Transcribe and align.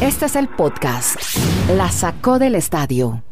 Este 0.00 0.26
es 0.26 0.36
el 0.36 0.48
podcast. 0.48 1.16
La 1.76 1.90
sacó 1.90 2.38
del 2.38 2.54
estadio. 2.54 3.22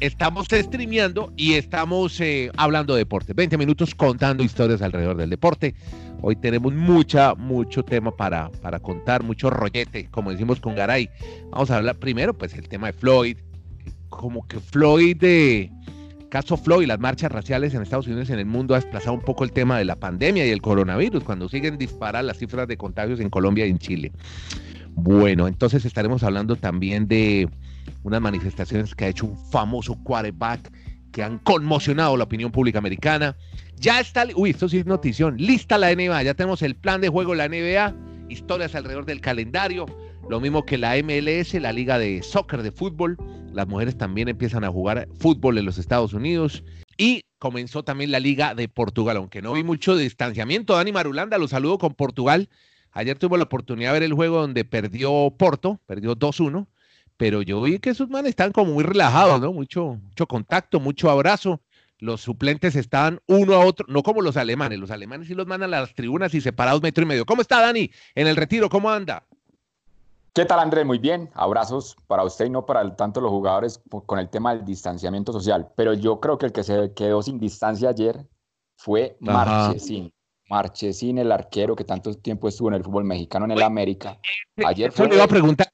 Estamos 0.00 0.46
streameando 0.50 1.32
y 1.36 1.54
estamos 1.54 2.20
eh, 2.20 2.50
hablando 2.56 2.94
de 2.94 3.00
deporte. 3.00 3.32
20 3.32 3.56
minutos 3.56 3.94
contando 3.94 4.42
historias 4.42 4.82
alrededor 4.82 5.16
del 5.16 5.30
deporte. 5.30 5.74
Hoy 6.20 6.36
tenemos 6.36 6.74
mucha, 6.74 7.34
mucho 7.34 7.82
tema 7.82 8.14
para, 8.14 8.50
para 8.62 8.80
contar, 8.80 9.22
mucho 9.22 9.50
rollete, 9.50 10.08
como 10.10 10.30
decimos 10.30 10.60
con 10.60 10.74
Garay. 10.74 11.08
Vamos 11.50 11.70
a 11.70 11.76
hablar 11.76 11.96
primero, 11.96 12.32
pues, 12.32 12.54
el 12.54 12.68
tema 12.68 12.88
de 12.88 12.92
Floyd. 12.92 13.38
Como 14.08 14.46
que 14.46 14.60
Floyd, 14.60 15.16
de 15.16 15.70
caso 16.34 16.56
Floyd, 16.56 16.88
las 16.88 16.98
marchas 16.98 17.30
raciales 17.30 17.74
en 17.74 17.82
Estados 17.82 18.08
Unidos 18.08 18.28
y 18.28 18.32
en 18.32 18.40
el 18.40 18.46
mundo 18.46 18.74
ha 18.74 18.80
desplazado 18.80 19.12
un 19.12 19.20
poco 19.20 19.44
el 19.44 19.52
tema 19.52 19.78
de 19.78 19.84
la 19.84 19.94
pandemia 19.94 20.44
y 20.44 20.50
el 20.50 20.60
coronavirus, 20.60 21.22
cuando 21.22 21.48
siguen 21.48 21.78
disparar 21.78 22.24
las 22.24 22.38
cifras 22.38 22.66
de 22.66 22.76
contagios 22.76 23.20
en 23.20 23.30
Colombia 23.30 23.64
y 23.66 23.70
en 23.70 23.78
Chile. 23.78 24.10
Bueno, 24.96 25.46
entonces 25.46 25.84
estaremos 25.84 26.24
hablando 26.24 26.56
también 26.56 27.06
de 27.06 27.48
unas 28.02 28.20
manifestaciones 28.20 28.96
que 28.96 29.04
ha 29.04 29.08
hecho 29.10 29.26
un 29.26 29.38
famoso 29.52 29.94
quarterback 30.02 30.72
que 31.12 31.22
han 31.22 31.38
conmocionado 31.38 32.16
la 32.16 32.24
opinión 32.24 32.50
pública 32.50 32.80
americana. 32.80 33.36
Ya 33.76 34.00
está, 34.00 34.26
uy, 34.34 34.50
esto 34.50 34.68
sí 34.68 34.78
es 34.78 34.86
notición, 34.86 35.36
lista 35.36 35.78
la 35.78 35.94
NBA, 35.94 36.24
ya 36.24 36.34
tenemos 36.34 36.62
el 36.62 36.74
plan 36.74 37.00
de 37.00 37.10
juego 37.10 37.30
de 37.30 37.36
la 37.36 37.48
NBA, 37.48 37.94
historias 38.28 38.74
alrededor 38.74 39.06
del 39.06 39.20
calendario, 39.20 39.86
lo 40.28 40.40
mismo 40.40 40.64
que 40.64 40.78
la 40.78 40.94
MLS, 41.02 41.54
la 41.54 41.72
liga 41.72 41.98
de 41.98 42.22
soccer, 42.22 42.62
de 42.62 42.72
fútbol, 42.72 43.16
las 43.52 43.68
mujeres 43.68 43.96
también 43.96 44.28
empiezan 44.28 44.64
a 44.64 44.70
jugar 44.70 45.08
fútbol 45.18 45.58
en 45.58 45.64
los 45.64 45.78
Estados 45.78 46.12
Unidos 46.12 46.64
y 46.96 47.22
comenzó 47.38 47.82
también 47.82 48.10
la 48.10 48.20
liga 48.20 48.54
de 48.54 48.68
Portugal, 48.68 49.16
aunque 49.16 49.42
no 49.42 49.52
vi 49.52 49.62
mucho 49.62 49.96
distanciamiento, 49.96 50.74
Dani 50.74 50.92
Marulanda, 50.92 51.38
lo 51.38 51.48
saludo 51.48 51.78
con 51.78 51.94
Portugal. 51.94 52.48
Ayer 52.92 53.18
tuvo 53.18 53.36
la 53.36 53.44
oportunidad 53.44 53.92
de 53.92 54.00
ver 54.00 54.02
el 54.04 54.14
juego 54.14 54.40
donde 54.40 54.64
perdió 54.64 55.34
Porto, 55.36 55.80
perdió 55.86 56.16
2-1 56.16 56.66
pero 57.16 57.42
yo 57.42 57.60
vi 57.62 57.78
que 57.78 57.90
esos 57.90 58.10
manes 58.10 58.30
están 58.30 58.52
como 58.52 58.72
muy 58.72 58.84
relajados, 58.84 59.40
¿no? 59.40 59.52
Mucho, 59.52 60.00
mucho 60.02 60.26
contacto, 60.26 60.80
mucho 60.80 61.10
abrazo. 61.10 61.60
Los 61.98 62.20
suplentes 62.22 62.74
estaban 62.74 63.20
uno 63.26 63.54
a 63.54 63.64
otro, 63.64 63.86
no 63.88 64.02
como 64.02 64.20
los 64.20 64.36
alemanes. 64.36 64.78
Los 64.78 64.90
alemanes 64.90 65.28
sí 65.28 65.34
los 65.34 65.46
mandan 65.46 65.72
a 65.74 65.80
las 65.80 65.94
tribunas 65.94 66.34
y 66.34 66.40
separados 66.40 66.82
metro 66.82 67.04
y 67.04 67.06
medio. 67.06 67.24
¿Cómo 67.24 67.40
está 67.40 67.60
Dani? 67.60 67.90
En 68.14 68.26
el 68.26 68.36
retiro, 68.36 68.68
¿cómo 68.68 68.90
anda? 68.90 69.24
¿Qué 70.36 70.44
tal, 70.44 70.58
Andrés? 70.58 70.84
Muy 70.84 70.98
bien. 70.98 71.30
Abrazos 71.34 71.96
para 72.08 72.24
usted 72.24 72.46
y 72.46 72.50
no 72.50 72.66
para 72.66 72.96
tanto 72.96 73.20
los 73.20 73.30
jugadores 73.30 73.80
con 74.04 74.18
el 74.18 74.28
tema 74.28 74.52
del 74.52 74.64
distanciamiento 74.64 75.32
social. 75.32 75.68
Pero 75.76 75.94
yo 75.94 76.18
creo 76.18 76.38
que 76.38 76.46
el 76.46 76.52
que 76.52 76.64
se 76.64 76.92
quedó 76.92 77.22
sin 77.22 77.38
distancia 77.38 77.90
ayer 77.90 78.26
fue 78.76 79.16
Marchesín. 79.20 80.12
Marchesín, 80.50 81.18
el 81.18 81.30
arquero 81.30 81.76
que 81.76 81.84
tanto 81.84 82.12
tiempo 82.14 82.48
estuvo 82.48 82.66
en 82.66 82.74
el 82.74 82.82
fútbol 82.82 83.04
mexicano 83.04 83.44
en 83.44 83.52
el 83.52 83.62
América. 83.62 84.18
Ayer 84.66 84.90
eso 84.90 85.06
le 85.06 85.14
iba 85.14 85.24
a 85.24 85.28
preguntar, 85.28 85.68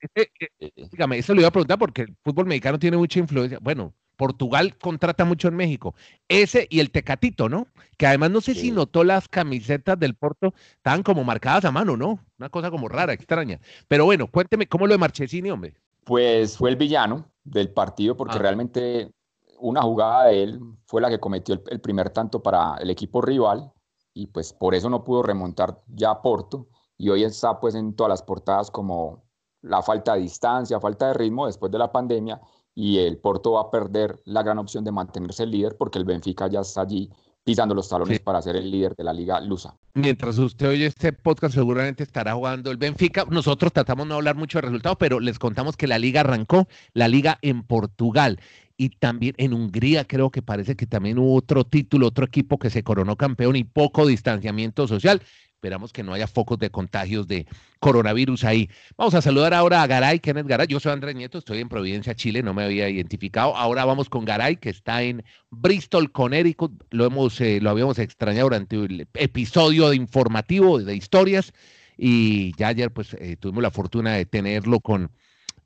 dígame, 0.92 1.16
eso 1.16 1.32
le 1.32 1.40
iba 1.40 1.48
a 1.48 1.52
preguntar 1.52 1.78
porque 1.78 2.02
el 2.02 2.16
fútbol 2.22 2.44
mexicano 2.44 2.78
tiene 2.78 2.98
mucha 2.98 3.18
influencia. 3.18 3.58
Bueno, 3.62 3.94
Portugal 4.20 4.76
contrata 4.76 5.24
mucho 5.24 5.48
en 5.48 5.56
México. 5.56 5.94
Ese 6.28 6.66
y 6.68 6.80
el 6.80 6.90
Tecatito, 6.90 7.48
¿no? 7.48 7.68
Que 7.96 8.06
además 8.06 8.30
no 8.30 8.42
sé 8.42 8.54
si 8.54 8.70
notó 8.70 9.02
las 9.02 9.28
camisetas 9.28 9.98
del 9.98 10.14
Porto, 10.14 10.52
estaban 10.74 11.02
como 11.02 11.24
marcadas 11.24 11.64
a 11.64 11.70
mano, 11.70 11.96
¿no? 11.96 12.20
Una 12.38 12.50
cosa 12.50 12.70
como 12.70 12.86
rara, 12.86 13.14
extraña. 13.14 13.60
Pero 13.88 14.04
bueno, 14.04 14.26
cuénteme 14.26 14.66
cómo 14.66 14.86
lo 14.86 14.92
de 14.92 14.98
Marchesini, 14.98 15.50
hombre. 15.50 15.72
Pues 16.04 16.58
fue 16.58 16.68
el 16.68 16.76
villano 16.76 17.24
del 17.44 17.70
partido 17.70 18.14
porque 18.14 18.36
ah. 18.36 18.40
realmente 18.40 19.10
una 19.58 19.80
jugada 19.80 20.26
de 20.26 20.42
él 20.42 20.60
fue 20.84 21.00
la 21.00 21.08
que 21.08 21.18
cometió 21.18 21.58
el 21.70 21.80
primer 21.80 22.10
tanto 22.10 22.42
para 22.42 22.76
el 22.76 22.90
equipo 22.90 23.22
rival 23.22 23.72
y 24.12 24.26
pues 24.26 24.52
por 24.52 24.74
eso 24.74 24.90
no 24.90 25.02
pudo 25.02 25.22
remontar 25.22 25.80
ya 25.86 26.10
a 26.10 26.20
Porto 26.20 26.68
y 26.98 27.08
hoy 27.08 27.24
está 27.24 27.58
pues 27.58 27.74
en 27.74 27.96
todas 27.96 28.10
las 28.10 28.22
portadas 28.22 28.70
como 28.70 29.24
la 29.62 29.80
falta 29.80 30.12
de 30.12 30.20
distancia, 30.20 30.78
falta 30.78 31.06
de 31.06 31.14
ritmo 31.14 31.46
después 31.46 31.72
de 31.72 31.78
la 31.78 31.90
pandemia 31.90 32.38
y 32.80 32.96
el 32.96 33.18
Porto 33.18 33.52
va 33.52 33.60
a 33.60 33.70
perder 33.70 34.22
la 34.24 34.42
gran 34.42 34.56
opción 34.56 34.84
de 34.84 34.90
mantenerse 34.90 35.42
el 35.42 35.50
líder 35.50 35.76
porque 35.76 35.98
el 35.98 36.06
Benfica 36.06 36.48
ya 36.48 36.60
está 36.60 36.80
allí 36.80 37.10
pisando 37.44 37.74
los 37.74 37.90
talones 37.90 38.20
para 38.20 38.40
ser 38.40 38.56
el 38.56 38.70
líder 38.70 38.96
de 38.96 39.04
la 39.04 39.12
liga 39.12 39.38
lusa. 39.38 39.76
Mientras 39.92 40.38
usted 40.38 40.70
oye 40.70 40.86
este 40.86 41.12
podcast 41.12 41.54
seguramente 41.54 42.02
estará 42.02 42.32
jugando 42.32 42.70
el 42.70 42.78
Benfica. 42.78 43.26
Nosotros 43.28 43.70
tratamos 43.74 44.06
de 44.06 44.08
no 44.08 44.14
hablar 44.14 44.36
mucho 44.36 44.58
de 44.58 44.62
resultados, 44.62 44.96
pero 44.98 45.20
les 45.20 45.38
contamos 45.38 45.76
que 45.76 45.86
la 45.86 45.98
liga 45.98 46.22
arrancó, 46.22 46.68
la 46.94 47.06
liga 47.06 47.38
en 47.42 47.64
Portugal 47.64 48.40
y 48.78 48.88
también 48.88 49.34
en 49.36 49.52
Hungría 49.52 50.06
creo 50.06 50.30
que 50.30 50.40
parece 50.40 50.74
que 50.74 50.86
también 50.86 51.18
hubo 51.18 51.34
otro 51.34 51.64
título, 51.64 52.06
otro 52.06 52.24
equipo 52.24 52.58
que 52.58 52.70
se 52.70 52.82
coronó 52.82 53.16
campeón 53.16 53.56
y 53.56 53.64
poco 53.64 54.06
distanciamiento 54.06 54.88
social. 54.88 55.20
Esperamos 55.60 55.92
que 55.92 56.02
no 56.02 56.14
haya 56.14 56.26
focos 56.26 56.58
de 56.58 56.70
contagios 56.70 57.28
de 57.28 57.46
coronavirus 57.80 58.44
ahí. 58.44 58.70
Vamos 58.96 59.12
a 59.12 59.20
saludar 59.20 59.52
ahora 59.52 59.82
a 59.82 59.86
Garay, 59.86 60.18
Kenneth 60.18 60.46
Garay. 60.46 60.66
Yo 60.66 60.80
soy 60.80 60.92
Andrés 60.92 61.14
Nieto, 61.14 61.36
estoy 61.36 61.58
en 61.58 61.68
Providencia, 61.68 62.14
Chile, 62.14 62.42
no 62.42 62.54
me 62.54 62.64
había 62.64 62.88
identificado. 62.88 63.54
Ahora 63.54 63.84
vamos 63.84 64.08
con 64.08 64.24
Garay, 64.24 64.56
que 64.56 64.70
está 64.70 65.02
en 65.02 65.22
Bristol, 65.50 66.12
Connecticut. 66.12 66.82
Lo, 66.88 67.04
hemos, 67.04 67.38
eh, 67.42 67.60
lo 67.60 67.68
habíamos 67.68 67.98
extrañado 67.98 68.44
durante 68.44 68.76
el 68.76 69.06
episodio 69.12 69.90
de 69.90 69.96
informativo 69.96 70.78
de 70.78 70.96
historias. 70.96 71.52
Y 71.98 72.56
ya 72.56 72.68
ayer 72.68 72.90
pues 72.90 73.12
eh, 73.12 73.36
tuvimos 73.38 73.62
la 73.62 73.70
fortuna 73.70 74.14
de 74.14 74.24
tenerlo 74.24 74.80
con 74.80 75.10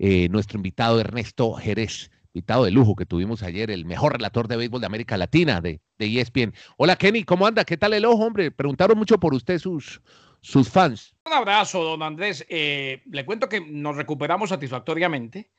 eh, 0.00 0.28
nuestro 0.28 0.59
invitado 0.59 0.99
Ernesto 0.99 1.55
Jerez 1.55 2.11
invitado 2.34 2.65
de 2.65 2.72
lujo 2.72 2.97
que 2.97 3.06
tuvimos 3.06 3.45
ayer, 3.45 3.71
el 3.71 3.84
mejor 3.84 4.12
relator 4.12 4.49
de 4.49 4.56
béisbol 4.56 4.81
de 4.81 4.87
América 4.87 5.17
Latina 5.17 5.61
de, 5.61 5.81
de 5.99 6.21
ESPN. 6.21 6.53
Hola 6.77 6.97
Kenny, 6.97 7.22
¿cómo 7.22 7.47
anda? 7.47 7.65
¿Qué 7.65 7.77
tal 7.77 7.95
el 7.95 8.05
ojo, 8.05 8.25
hombre? 8.25 8.50
Preguntaron 8.50 8.99
mucho 8.99 9.19
por 9.19 9.34
usted 9.34 9.59
sus, 9.59 10.03
sus 10.41 10.69
fans. 10.69 11.15
Un 11.27 11.33
abrazo, 11.33 11.84
don 11.84 12.03
Andrés. 12.03 12.44
Eh, 12.49 13.03
le 13.09 13.25
cuento 13.25 13.49
que 13.49 13.61
nos 13.61 13.94
recuperamos 13.94 14.49
satisfactoriamente. 14.49 15.53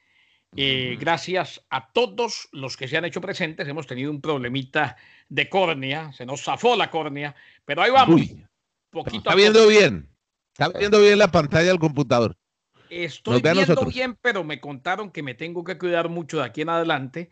Eh, 0.58 0.98
gracias 1.00 1.66
a 1.70 1.92
todos 1.92 2.50
los 2.52 2.76
que 2.76 2.90
se 2.90 2.98
han 2.98 3.06
hecho 3.06 3.22
presentes. 3.22 3.68
Hemos 3.70 3.88
tenido 3.88 4.12
un 4.12 4.20
problemita 4.20 4.98
de 5.30 5.50
córnea, 5.50 6.12
se 6.12 6.26
nos 6.26 6.44
zafó 6.44 6.76
la 6.76 6.92
córnea, 6.92 7.36
pero 7.64 7.84
ahí 7.84 7.92
vamos. 7.92 8.22
poquito 8.90 9.18
está 9.18 9.36
viendo 9.36 9.68
bien, 9.68 10.10
está 10.52 10.78
viendo 10.78 11.00
bien 11.02 11.20
la 11.20 11.32
pantalla 11.32 11.68
del 11.68 11.80
computador. 11.80 12.38
Estoy 12.90 13.42
viendo 13.42 13.86
bien, 13.86 14.18
pero 14.22 14.44
me 14.44 14.60
contaron 14.60 15.12
que 15.12 15.24
me 15.24 15.34
tengo 15.34 15.64
que 15.64 15.78
cuidar 15.78 16.10
mucho 16.10 16.38
de 16.38 16.46
aquí 16.46 16.62
en 16.62 16.70
adelante 16.70 17.30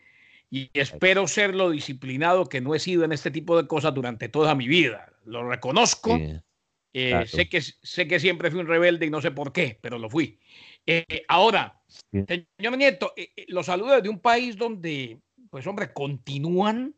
y 0.54 0.70
espero 0.74 1.28
ser 1.28 1.56
lo 1.56 1.72
disciplinado 1.72 2.46
que 2.46 2.62
no 2.62 2.76
he 2.76 2.80
sido 2.80 3.04
en 3.04 3.12
este 3.12 3.32
tipo 3.32 3.60
de 3.60 3.68
cosas 3.68 3.94
durante 3.94 4.30
toda 4.30 4.54
mi 4.54 4.68
vida. 4.68 5.12
Lo 5.26 5.50
reconozco. 5.50 6.16
Eh, 6.96 7.26
sé, 7.26 7.50
que, 7.50 7.60
sé 7.60 8.08
que 8.08 8.20
siempre 8.20 8.52
fui 8.52 8.60
un 8.60 8.68
rebelde 8.68 9.08
y 9.08 9.10
no 9.10 9.20
sé 9.20 9.32
por 9.32 9.52
qué, 9.52 9.80
pero 9.82 9.98
lo 9.98 10.12
fui. 10.12 10.38
Eh, 10.86 11.26
ahora, 11.28 11.82
señor 12.12 12.78
Nieto, 12.78 13.14
eh, 13.18 13.32
lo 13.48 13.64
saludo 13.64 13.96
desde 13.96 14.10
un 14.10 14.20
país 14.20 14.56
donde, 14.56 15.18
pues 15.50 15.66
hombre, 15.66 15.92
continúan 15.92 16.94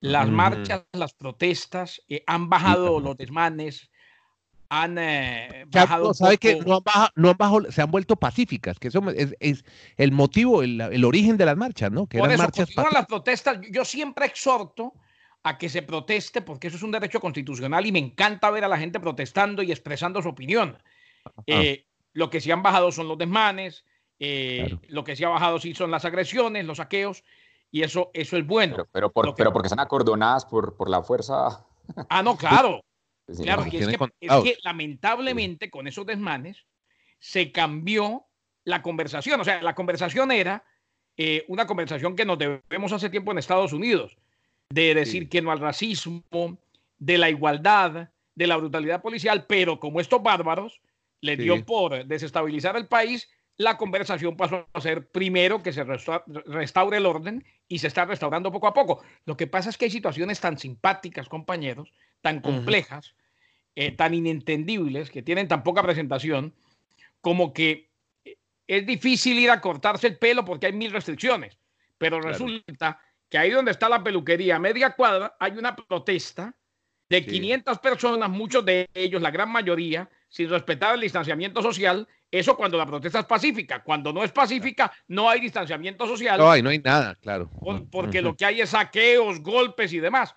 las 0.00 0.30
marchas, 0.30 0.84
las 0.92 1.12
protestas, 1.12 2.02
han 2.26 2.48
bajado 2.48 3.00
los 3.00 3.18
desmanes, 3.18 3.90
han 4.72 4.96
eh, 4.96 5.66
bajado. 5.68 6.14
¿Sabe 6.14 6.38
que 6.38 6.56
no 6.56 6.76
han, 6.76 6.82
bajado, 6.82 7.10
no 7.14 7.28
han 7.28 7.36
bajado, 7.36 7.70
se 7.70 7.82
han 7.82 7.90
vuelto 7.90 8.16
pacíficas? 8.16 8.78
Que 8.78 8.88
eso 8.88 9.02
es, 9.10 9.36
es 9.38 9.64
el 9.98 10.12
motivo, 10.12 10.62
el, 10.62 10.80
el, 10.80 11.04
origen 11.04 11.36
de 11.36 11.44
las 11.44 11.58
marchas, 11.58 11.92
¿no? 11.92 12.06
Que 12.06 12.18
Por 12.18 12.32
eso, 12.32 12.42
marchas 12.42 12.70
las 12.90 13.06
protestas. 13.06 13.58
Yo 13.70 13.84
siempre 13.84 14.24
exhorto 14.24 14.94
a 15.42 15.58
que 15.58 15.68
se 15.68 15.82
proteste 15.82 16.40
porque 16.40 16.68
eso 16.68 16.78
es 16.78 16.82
un 16.82 16.90
derecho 16.90 17.20
constitucional 17.20 17.84
y 17.84 17.92
me 17.92 17.98
encanta 17.98 18.50
ver 18.50 18.64
a 18.64 18.68
la 18.68 18.78
gente 18.78 18.98
protestando 18.98 19.62
y 19.62 19.72
expresando 19.72 20.22
su 20.22 20.30
opinión. 20.30 20.78
Eh, 21.46 21.84
lo 22.14 22.30
que 22.30 22.40
sí 22.40 22.50
han 22.50 22.62
bajado 22.62 22.92
son 22.92 23.08
los 23.08 23.18
desmanes, 23.18 23.84
eh, 24.18 24.78
lo 24.88 25.04
que 25.04 25.16
sí 25.16 25.24
ha 25.24 25.28
bajado 25.28 25.60
sí 25.60 25.74
son 25.74 25.90
las 25.90 26.06
agresiones, 26.06 26.64
los 26.64 26.78
saqueos, 26.78 27.24
y 27.70 27.82
eso, 27.82 28.10
eso 28.14 28.38
es 28.38 28.46
bueno. 28.46 28.76
Pero, 28.76 28.88
pero, 28.90 29.12
por, 29.12 29.34
pero 29.34 29.52
porque 29.52 29.66
están 29.66 29.80
acordonadas 29.80 30.46
por, 30.46 30.76
por 30.78 30.88
la 30.88 31.02
fuerza. 31.02 31.66
Ah, 32.08 32.22
no, 32.22 32.38
claro. 32.38 32.80
Claro, 33.26 33.64
es 33.64 34.42
que, 34.42 34.58
lamentablemente 34.62 35.70
con 35.70 35.86
esos 35.86 36.04
desmanes 36.06 36.66
se 37.18 37.52
cambió 37.52 38.26
la 38.64 38.82
conversación. 38.82 39.40
O 39.40 39.44
sea, 39.44 39.62
la 39.62 39.74
conversación 39.74 40.32
era 40.32 40.64
eh, 41.16 41.44
una 41.48 41.66
conversación 41.66 42.16
que 42.16 42.24
nos 42.24 42.38
debemos 42.38 42.92
hace 42.92 43.10
tiempo 43.10 43.32
en 43.32 43.38
Estados 43.38 43.72
Unidos, 43.72 44.16
de 44.70 44.94
decir 44.94 45.28
que 45.28 45.42
no 45.42 45.52
al 45.52 45.60
racismo, 45.60 46.58
de 46.98 47.18
la 47.18 47.30
igualdad, 47.30 48.10
de 48.34 48.46
la 48.46 48.56
brutalidad 48.56 49.02
policial, 49.02 49.46
pero 49.46 49.78
como 49.78 50.00
estos 50.00 50.22
bárbaros 50.22 50.80
le 51.20 51.36
dio 51.36 51.64
por 51.64 52.04
desestabilizar 52.06 52.76
el 52.76 52.86
país, 52.86 53.28
la 53.56 53.76
conversación 53.76 54.36
pasó 54.36 54.66
a 54.72 54.80
ser 54.80 55.10
primero 55.10 55.62
que 55.62 55.72
se 55.72 55.84
restaure 55.84 56.96
el 56.96 57.06
orden 57.06 57.44
y 57.68 57.78
se 57.78 57.86
está 57.86 58.04
restaurando 58.04 58.50
poco 58.50 58.66
a 58.66 58.74
poco. 58.74 59.02
Lo 59.24 59.36
que 59.36 59.46
pasa 59.46 59.70
es 59.70 59.76
que 59.76 59.84
hay 59.84 59.90
situaciones 59.90 60.40
tan 60.40 60.58
simpáticas, 60.58 61.28
compañeros, 61.28 61.92
tan 62.22 62.40
complejas, 62.40 63.14
eh, 63.76 63.92
tan 63.92 64.14
inentendibles, 64.14 65.10
que 65.10 65.22
tienen 65.22 65.48
tan 65.48 65.62
poca 65.62 65.82
presentación, 65.82 66.54
como 67.20 67.52
que 67.52 67.90
eh, 68.24 68.36
es 68.66 68.86
difícil 68.86 69.38
ir 69.38 69.50
a 69.50 69.60
cortarse 69.60 70.06
el 70.06 70.18
pelo 70.18 70.44
porque 70.44 70.66
hay 70.66 70.72
mil 70.72 70.92
restricciones. 70.92 71.58
Pero 71.98 72.20
resulta 72.20 73.00
que 73.28 73.38
ahí 73.38 73.50
donde 73.50 73.70
está 73.70 73.88
la 73.88 74.02
peluquería, 74.02 74.56
a 74.56 74.58
media 74.58 74.90
cuadra, 74.90 75.36
hay 75.38 75.52
una 75.52 75.76
protesta 75.76 76.54
de 77.08 77.26
500 77.26 77.78
personas, 77.78 78.30
muchos 78.30 78.64
de 78.64 78.88
ellos, 78.94 79.20
la 79.20 79.30
gran 79.30 79.50
mayoría, 79.50 80.08
sin 80.28 80.48
respetar 80.48 80.94
el 80.94 81.02
distanciamiento 81.02 81.60
social, 81.60 82.08
eso 82.30 82.56
cuando 82.56 82.78
la 82.78 82.86
protesta 82.86 83.20
es 83.20 83.26
pacífica. 83.26 83.82
Cuando 83.82 84.12
no 84.12 84.24
es 84.24 84.32
pacífica, 84.32 84.90
no 85.08 85.28
hay 85.28 85.40
distanciamiento 85.40 86.06
social. 86.06 86.38
No 86.38 86.50
hay, 86.50 86.62
no 86.62 86.70
hay 86.70 86.78
nada, 86.78 87.14
claro. 87.16 87.50
porque 87.90 88.22
lo 88.22 88.34
que 88.34 88.46
hay 88.46 88.62
es 88.62 88.70
saqueos, 88.70 89.40
golpes 89.40 89.92
y 89.92 90.00
demás. 90.00 90.34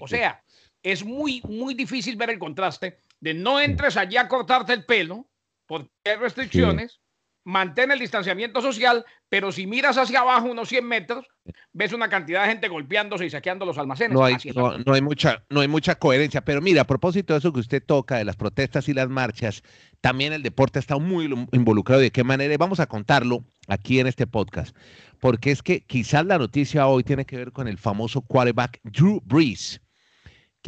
o 0.00 0.06
sea, 0.06 0.42
es 0.82 1.04
muy, 1.04 1.42
muy 1.48 1.74
difícil 1.74 2.16
ver 2.16 2.30
el 2.30 2.38
contraste 2.38 3.00
de 3.20 3.34
no 3.34 3.60
entres 3.60 3.96
allí 3.96 4.16
a 4.16 4.28
cortarte 4.28 4.72
el 4.72 4.84
pelo 4.84 5.28
porque 5.66 5.90
hay 6.04 6.16
restricciones 6.16 7.00
mantén 7.48 7.90
el 7.90 7.98
distanciamiento 7.98 8.60
social, 8.60 9.06
pero 9.30 9.52
si 9.52 9.66
miras 9.66 9.96
hacia 9.96 10.20
abajo 10.20 10.48
unos 10.50 10.68
100 10.68 10.84
metros, 10.86 11.26
ves 11.72 11.94
una 11.94 12.10
cantidad 12.10 12.42
de 12.42 12.50
gente 12.50 12.68
golpeándose 12.68 13.24
y 13.24 13.30
saqueando 13.30 13.64
los 13.64 13.78
almacenes. 13.78 14.12
No 14.12 14.22
hay, 14.22 14.36
no, 14.84 14.92
hay, 14.92 15.00
mucha, 15.00 15.42
no 15.48 15.60
hay 15.60 15.68
mucha 15.68 15.94
coherencia, 15.94 16.42
pero 16.42 16.60
mira, 16.60 16.82
a 16.82 16.86
propósito 16.86 17.32
de 17.32 17.38
eso 17.38 17.50
que 17.50 17.60
usted 17.60 17.82
toca, 17.82 18.18
de 18.18 18.26
las 18.26 18.36
protestas 18.36 18.86
y 18.90 18.92
las 18.92 19.08
marchas, 19.08 19.62
también 20.02 20.34
el 20.34 20.42
deporte 20.42 20.78
está 20.78 20.98
muy 20.98 21.24
involucrado. 21.52 22.02
¿De 22.02 22.10
qué 22.10 22.22
manera? 22.22 22.54
Vamos 22.58 22.80
a 22.80 22.86
contarlo 22.86 23.42
aquí 23.66 23.98
en 23.98 24.08
este 24.08 24.26
podcast, 24.26 24.76
porque 25.18 25.50
es 25.50 25.62
que 25.62 25.80
quizás 25.80 26.26
la 26.26 26.36
noticia 26.36 26.86
hoy 26.86 27.02
tiene 27.02 27.24
que 27.24 27.38
ver 27.38 27.52
con 27.52 27.66
el 27.66 27.78
famoso 27.78 28.20
quarterback 28.20 28.78
Drew 28.84 29.22
Brees, 29.24 29.80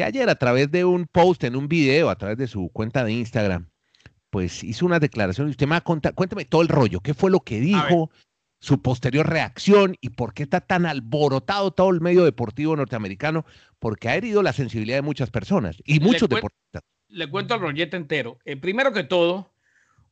que 0.01 0.05
ayer 0.05 0.31
a 0.31 0.35
través 0.35 0.71
de 0.71 0.87
un 0.87 1.05
post 1.05 1.45
en 1.45 1.55
un 1.55 1.69
video, 1.69 2.09
a 2.09 2.17
través 2.17 2.39
de 2.39 2.47
su 2.47 2.71
cuenta 2.71 3.05
de 3.05 3.13
Instagram, 3.13 3.69
pues 4.31 4.65
hizo 4.65 4.87
una 4.87 4.99
declaración 4.99 5.49
y 5.49 5.51
usted 5.51 5.67
me 5.67 5.73
va 5.73 5.77
a 5.77 5.81
contar, 5.83 6.15
cuéntame 6.15 6.47
todo 6.47 6.63
el 6.63 6.69
rollo, 6.69 7.01
qué 7.01 7.13
fue 7.13 7.31
lo 7.31 7.41
que 7.41 7.61
dijo, 7.61 8.11
su 8.61 8.81
posterior 8.81 9.29
reacción 9.29 9.99
y 10.01 10.09
por 10.09 10.33
qué 10.33 10.45
está 10.45 10.63
tan 10.63 10.87
alborotado 10.87 11.73
todo 11.73 11.91
el 11.91 12.01
medio 12.01 12.25
deportivo 12.25 12.75
norteamericano, 12.77 13.45
porque 13.79 14.09
ha 14.09 14.17
herido 14.17 14.43
la 14.43 14.55
sensibilidad 14.55 14.97
de 14.97 15.03
muchas 15.03 15.29
personas 15.29 15.77
y 15.85 16.01
muchos 16.01 16.31
deportistas. 16.31 16.83
Le 17.09 17.29
cuento 17.29 17.57
el 17.57 17.61
rollete 17.61 17.99
entero. 17.99 18.39
Eh, 18.47 18.57
primero 18.57 18.95
que 18.95 19.05
todo, 19.05 19.53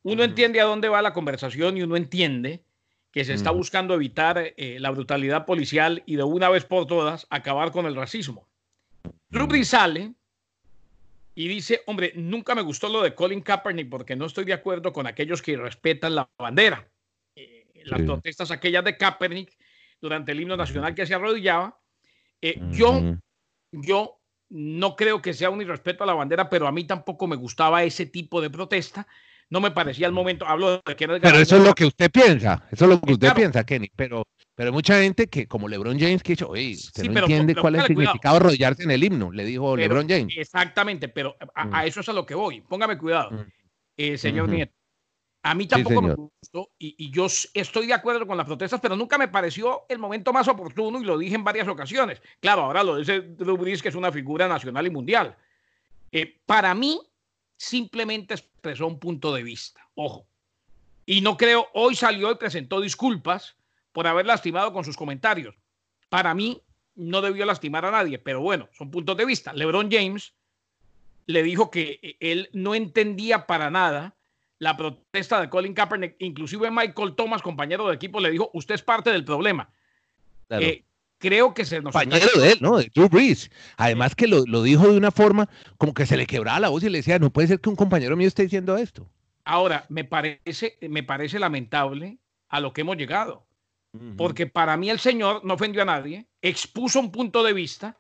uno 0.03 0.23
entiende 0.23 0.61
a 0.61 0.65
dónde 0.65 0.91
va 0.91 1.01
la 1.01 1.15
conversación 1.15 1.79
y 1.79 1.83
uno 1.83 1.97
entiende 1.97 2.63
que 3.11 3.25
se 3.25 3.33
está 3.33 3.53
buscando 3.53 3.95
evitar 3.95 4.53
eh, 4.55 4.77
la 4.81 4.91
brutalidad 4.91 5.47
policial 5.47 6.03
y 6.05 6.17
de 6.17 6.25
una 6.25 6.51
vez 6.51 6.67
por 6.67 6.87
todas 6.87 7.27
acabar 7.31 7.73
con 7.73 7.87
el 7.87 7.97
racismo. 7.97 8.49
Rubri 9.31 9.65
sale 9.65 10.15
y 11.35 11.49
dice, 11.49 11.83
hombre, 11.87 12.13
nunca 12.17 12.55
me 12.55 12.63
gustó 12.63 12.89
lo 12.89 13.03
de 13.03 13.15
Colin 13.15 13.43
Kaepernick 13.43 13.89
porque 13.89 14.17
no 14.17 14.27
estoy 14.27 14.45
de 14.45 14.55
acuerdo 14.55 14.93
con 14.93 15.07
aquellos 15.07 15.43
que 15.43 15.57
respetan 15.57 16.15
la 16.15 16.29
bandera. 16.39 16.89
Eh, 17.37 17.67
las 17.85 18.03
protestas 18.03 18.51
aquellas 18.51 18.85
de 18.85 18.97
Kaepernick 18.97 19.57
durante 20.01 20.33
el 20.33 20.41
himno 20.41 20.57
nacional 20.57 20.95
que 20.95 21.07
se 21.07 21.15
arrodillaba. 21.15 21.79
Eh, 22.41 22.61
yo, 22.71 23.19
yo 23.73 24.21
no 24.51 24.97
creo 24.97 25.21
que 25.21 25.35
sea 25.35 25.51
un 25.51 25.61
irrespeto 25.61 26.05
a 26.05 26.07
la 26.07 26.15
bandera, 26.15 26.49
pero 26.49 26.67
a 26.67 26.73
mí 26.73 26.85
tampoco 26.85 27.27
me 27.27 27.37
gustaba 27.37 27.85
ese 27.85 28.07
tipo 28.07 28.41
de 28.41 28.51
protesta. 28.51 29.07
No 29.51 29.61
me 29.61 29.71
parecía 29.71 30.07
el 30.07 30.13
momento. 30.13 30.47
Hablo 30.47 30.83
de 30.85 30.97
que 30.97 31.07
Pero 31.07 31.39
eso 31.39 31.57
es 31.57 31.65
lo 31.65 31.75
que 31.75 31.87
usted 31.87 32.11
piensa. 32.11 32.67
Eso 32.71 32.85
es 32.85 32.91
lo 32.91 33.01
que 33.01 33.13
usted 33.13 33.33
piensa, 33.35 33.65
Kenny. 33.65 33.91
Pero 33.95 34.25
pero 34.59 34.71
hay 34.71 34.75
mucha 34.75 35.01
gente 35.01 35.29
que, 35.29 35.47
como 35.47 35.69
LeBron 35.69 36.01
James, 36.01 36.21
que 36.21 36.33
dicho, 36.33 36.49
oye, 36.49 36.73
usted 36.73 37.05
no 37.05 37.21
entiende 37.21 37.55
cuál 37.55 37.77
es 37.77 37.83
el 37.83 37.87
significado 37.87 38.35
de 38.35 38.41
arrodillarse 38.41 38.83
en 38.83 38.91
el 38.91 39.05
himno, 39.05 39.31
le 39.31 39.45
dijo 39.45 39.77
LeBron 39.77 40.09
James. 40.09 40.35
Exactamente, 40.37 41.07
pero 41.07 41.37
a, 41.55 41.65
mm. 41.65 41.87
eso 41.87 42.01
es 42.01 42.09
a 42.09 42.13
lo 42.13 42.27
que 42.27 42.35
voy. 42.35 42.61
Póngame 42.63 42.99
cuidado, 42.99 43.31
mm. 43.31 43.53
eh, 43.99 44.19
señor 44.19 44.49
Nieto. 44.49 44.73
A 45.45 45.55
mí 45.55 45.69
tampoco 45.69 46.03
me 46.03 46.15
gustó 46.15 46.71
y, 46.77 47.09
yo 47.13 47.27
estoy 47.55 47.87
de 47.87 47.95
acuerdo 47.95 48.27
con 48.27 48.37
las 48.37 48.47
protestas, 48.47 48.81
pero 48.81 48.97
nunca 48.97 49.17
me 49.17 49.29
pareció 49.29 49.83
el 49.89 50.01
momento 50.01 50.33
más 50.33 50.49
oportuno 50.49 51.01
y 51.01 51.05
lo 51.05 51.17
dije 51.17 51.37
en 51.37 51.45
varias 51.45 51.69
ocasiones. 51.69 52.21
Claro, 52.41 52.63
ahora 52.63 52.83
lo 52.83 52.97
dice 52.97 53.21
Drew 53.21 53.57
Brees, 53.57 53.81
que 53.81 53.91
es 53.91 53.95
una 53.95 54.11
figura 54.11 54.49
nacional 54.49 54.85
y 54.89 54.91
mundial. 54.91 55.37
Eh, 56.11 56.37
para 56.47 56.75
mí, 56.75 57.01
simplemente 57.57 58.35
expresó 58.35 58.89
un 58.89 58.99
punto 58.99 59.33
de 59.33 59.45
vista. 59.45 59.89
Ojo. 59.95 60.27
Y 61.07 61.21
no 61.21 61.37
creo, 61.37 61.69
hoy 61.75 61.95
salió 61.95 62.33
y 62.33 62.35
presentó 62.35 62.81
disculpas 62.81 63.55
por 63.99 64.07
haber 64.07 64.27
lastimado 64.27 64.73
con 64.73 64.85
sus 64.85 64.97
comentarios. 64.97 65.57
Para 66.09 66.33
mí, 66.33 66.63
no 66.95 67.21
debió 67.21 67.45
lastimar 67.45 67.85
a 67.85 67.91
nadie, 67.91 68.21
pero 68.21 68.41
bueno, 68.41 68.69
son 68.71 68.93
puntos 68.93 69.17
de 69.17 69.25
vista. 69.25 69.53
LeBron 69.53 69.91
James 69.91 70.35
le 71.27 71.43
dijo 71.43 71.69
que 71.69 72.17
él 72.21 72.49
no 72.53 72.77
entendía 72.77 73.49
para 73.49 73.73
nada 73.73 74.15
la 74.61 74.77
protesta 74.77 75.41
de 75.41 75.51
Colin 75.51 75.75
Kaepernick. 75.75 76.15
Inclusive 76.21 76.71
Michael 76.71 77.17
Thomas, 77.17 77.43
compañero 77.43 77.89
de 77.89 77.97
equipo, 77.97 78.21
le 78.21 78.31
dijo, 78.31 78.53
usted 78.55 78.77
es 78.77 78.83
parte 78.83 79.11
del 79.11 79.25
problema. 79.25 79.69
Eh, 80.51 80.85
creo 81.19 81.53
que 81.53 81.65
se 81.65 81.83
nos... 81.83 81.93
Compañero 81.93 82.41
de 82.41 82.53
él, 82.53 82.59
¿no? 82.61 82.77
De 82.77 82.93
Drew 82.95 83.09
Brees. 83.09 83.51
Además 83.79 84.15
que 84.15 84.29
lo, 84.29 84.45
lo, 84.47 84.63
dijo 84.63 84.87
de 84.87 84.97
una 84.97 85.11
forma 85.11 85.49
como 85.77 85.93
que 85.93 86.07
se 86.07 86.17
le 86.17 86.29
quebraba 86.29 86.61
la 86.61 86.69
voz 86.69 86.85
y 86.85 86.89
le 86.89 86.99
decía, 86.99 87.19
no 87.19 87.31
puede 87.31 87.49
ser 87.49 87.59
que 87.59 87.69
un 87.69 87.75
compañero 87.75 88.17
mío 88.17 88.29
esté 88.29 88.45
diciendo 88.45 88.77
esto. 88.77 89.11
Ahora, 89.45 89.87
me 89.89 90.05
parece, 90.05 90.79
me 90.89 91.03
parece 91.03 91.41
lamentable 91.41 92.19
a 92.49 92.61
lo 92.61 92.73
que 92.73 92.83
hemos 92.83 92.97
llegado 92.97 93.48
porque 94.17 94.47
para 94.47 94.77
mí 94.77 94.91
el 94.91 94.99
Señor 94.99 95.45
no 95.45 95.55
ofendió 95.55 95.83
a 95.83 95.87
nadie, 95.87 96.27
expuso 96.43 97.01
un 97.01 97.11
punto 97.11 97.43
de 97.43 97.53
vista 97.53 97.99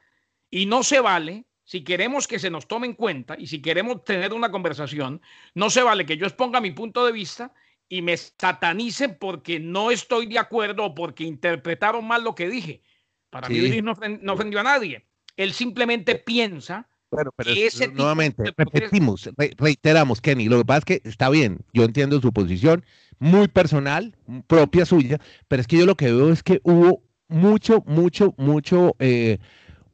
y 0.50 0.66
no 0.66 0.82
se 0.82 1.00
vale, 1.00 1.46
si 1.64 1.82
queremos 1.82 2.26
que 2.26 2.38
se 2.38 2.50
nos 2.50 2.66
tome 2.66 2.86
en 2.86 2.94
cuenta 2.94 3.36
y 3.38 3.46
si 3.46 3.60
queremos 3.60 4.04
tener 4.04 4.32
una 4.32 4.50
conversación, 4.50 5.20
no 5.54 5.70
se 5.70 5.82
vale 5.82 6.06
que 6.06 6.16
yo 6.16 6.26
exponga 6.26 6.60
mi 6.60 6.70
punto 6.70 7.04
de 7.04 7.12
vista 7.12 7.52
y 7.88 8.02
me 8.02 8.16
satanice 8.16 9.08
porque 9.08 9.60
no 9.60 9.90
estoy 9.90 10.26
de 10.26 10.38
acuerdo 10.38 10.84
o 10.84 10.94
porque 10.94 11.24
interpretaron 11.24 12.06
mal 12.06 12.22
lo 12.22 12.34
que 12.34 12.48
dije. 12.48 12.82
Para 13.30 13.48
mí 13.48 13.82
no, 13.82 13.92
ofendió 14.32 14.60
a 14.60 14.62
nadie. 14.62 15.06
Él 15.36 15.52
simplemente 15.52 16.14
piensa 16.16 16.88
pero 17.10 17.32
ese 17.38 17.88
nuevamente, 17.88 18.52
repetimos, 18.54 19.30
reiteramos, 19.56 20.20
Kenny, 20.20 20.46
lo 20.46 20.58
que 20.58 20.64
pasa 20.66 20.78
es 20.78 20.84
que 20.84 21.08
está 21.08 21.30
bien, 21.30 21.60
yo 21.72 21.84
entiendo 21.84 22.20
su 22.20 22.32
posición, 22.34 22.84
muy 23.18 23.48
personal, 23.48 24.16
propia 24.46 24.84
suya, 24.84 25.18
pero 25.48 25.60
es 25.60 25.66
que 25.66 25.78
yo 25.78 25.86
lo 25.86 25.96
que 25.96 26.06
veo 26.06 26.32
es 26.32 26.42
que 26.42 26.60
hubo 26.62 27.02
mucho, 27.28 27.82
mucho, 27.86 28.34
mucho, 28.36 28.94
eh, 28.98 29.38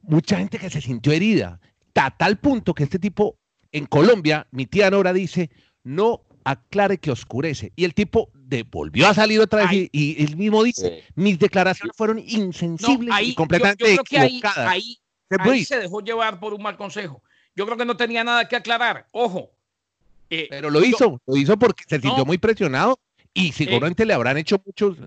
mucha 0.01 0.37
gente 0.37 0.57
que 0.57 0.69
se 0.69 0.81
sintió 0.81 1.11
herida, 1.11 1.59
a 1.95 2.15
tal 2.15 2.37
punto 2.37 2.73
que 2.73 2.83
este 2.83 2.99
tipo 2.99 3.37
en 3.71 3.85
Colombia, 3.85 4.47
mi 4.51 4.65
tía 4.65 4.89
Nora 4.89 5.11
dice, 5.11 5.49
no 5.83 6.21
aclare 6.43 6.97
que 6.97 7.11
oscurece. 7.11 7.73
Y 7.75 7.83
el 7.83 7.93
tipo 7.93 8.29
de, 8.33 8.63
volvió 8.63 9.07
a 9.07 9.13
salir 9.13 9.39
otra 9.41 9.65
vez 9.65 9.89
y, 9.91 10.23
él 10.23 10.37
mismo 10.37 10.63
dice, 10.63 11.03
mis 11.15 11.39
declaraciones 11.39 11.95
fueron 11.97 12.19
insensibles 12.19 13.13
y 13.21 13.35
completamente 13.35 13.95
equivocadas. 13.95 14.69
Ahí, 14.69 14.97
ahí, 15.39 15.65
se 15.65 15.79
dejó 15.79 16.01
llevar 16.01 16.39
por 16.39 16.53
un 16.53 16.61
mal 16.61 16.77
consejo. 16.77 17.21
Yo 17.55 17.65
creo 17.65 17.77
que 17.77 17.85
no 17.85 17.97
tenía 17.97 18.23
nada 18.23 18.47
que 18.47 18.55
aclarar. 18.55 19.07
Ojo. 19.11 19.51
Eh, 20.29 20.47
pero 20.49 20.69
lo 20.69 20.83
hizo, 20.83 21.21
lo 21.25 21.37
hizo 21.37 21.57
porque 21.57 21.83
se 21.87 21.99
sintió 21.99 22.25
muy 22.25 22.37
presionado 22.37 22.99
y 23.35 23.51
seguramente 23.51 24.03
eh, 24.03 24.05
le 24.07 24.13
habrán 24.13 24.37
hecho 24.37 24.59
muchos 24.65 24.97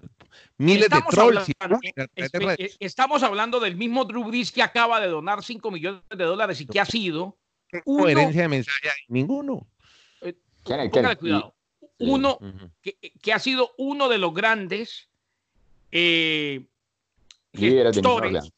miles 0.58 0.88
de 0.88 1.02
trolls. 1.11 1.49
Eh, 1.49 2.76
estamos 2.78 3.23
hablando 3.23 3.58
del 3.58 3.75
mismo 3.75 4.04
Drew 4.04 4.25
Brees 4.25 4.52
que 4.52 4.62
acaba 4.62 5.00
de 5.00 5.08
donar 5.08 5.42
5 5.42 5.70
millones 5.70 6.02
de 6.11 6.25
dólares 6.25 6.61
y 6.61 6.66
que 6.66 6.78
ha 6.78 6.85
sido. 6.85 7.38
Uno, 7.87 8.04
coherencia 8.04 8.42
de 8.42 8.49
mensaje 8.49 8.88
ninguno. 9.08 9.66
Eh, 10.20 10.37
cuidado. 11.18 11.54
Uno 12.00 12.38
que, 12.82 13.32
ha 13.32 13.38
sido 13.38 13.73
uno 13.78 14.08
de 14.08 14.18
los 14.18 14.32
grandes 14.32 15.08
eh, 15.90 16.66
gestores 17.52 18.52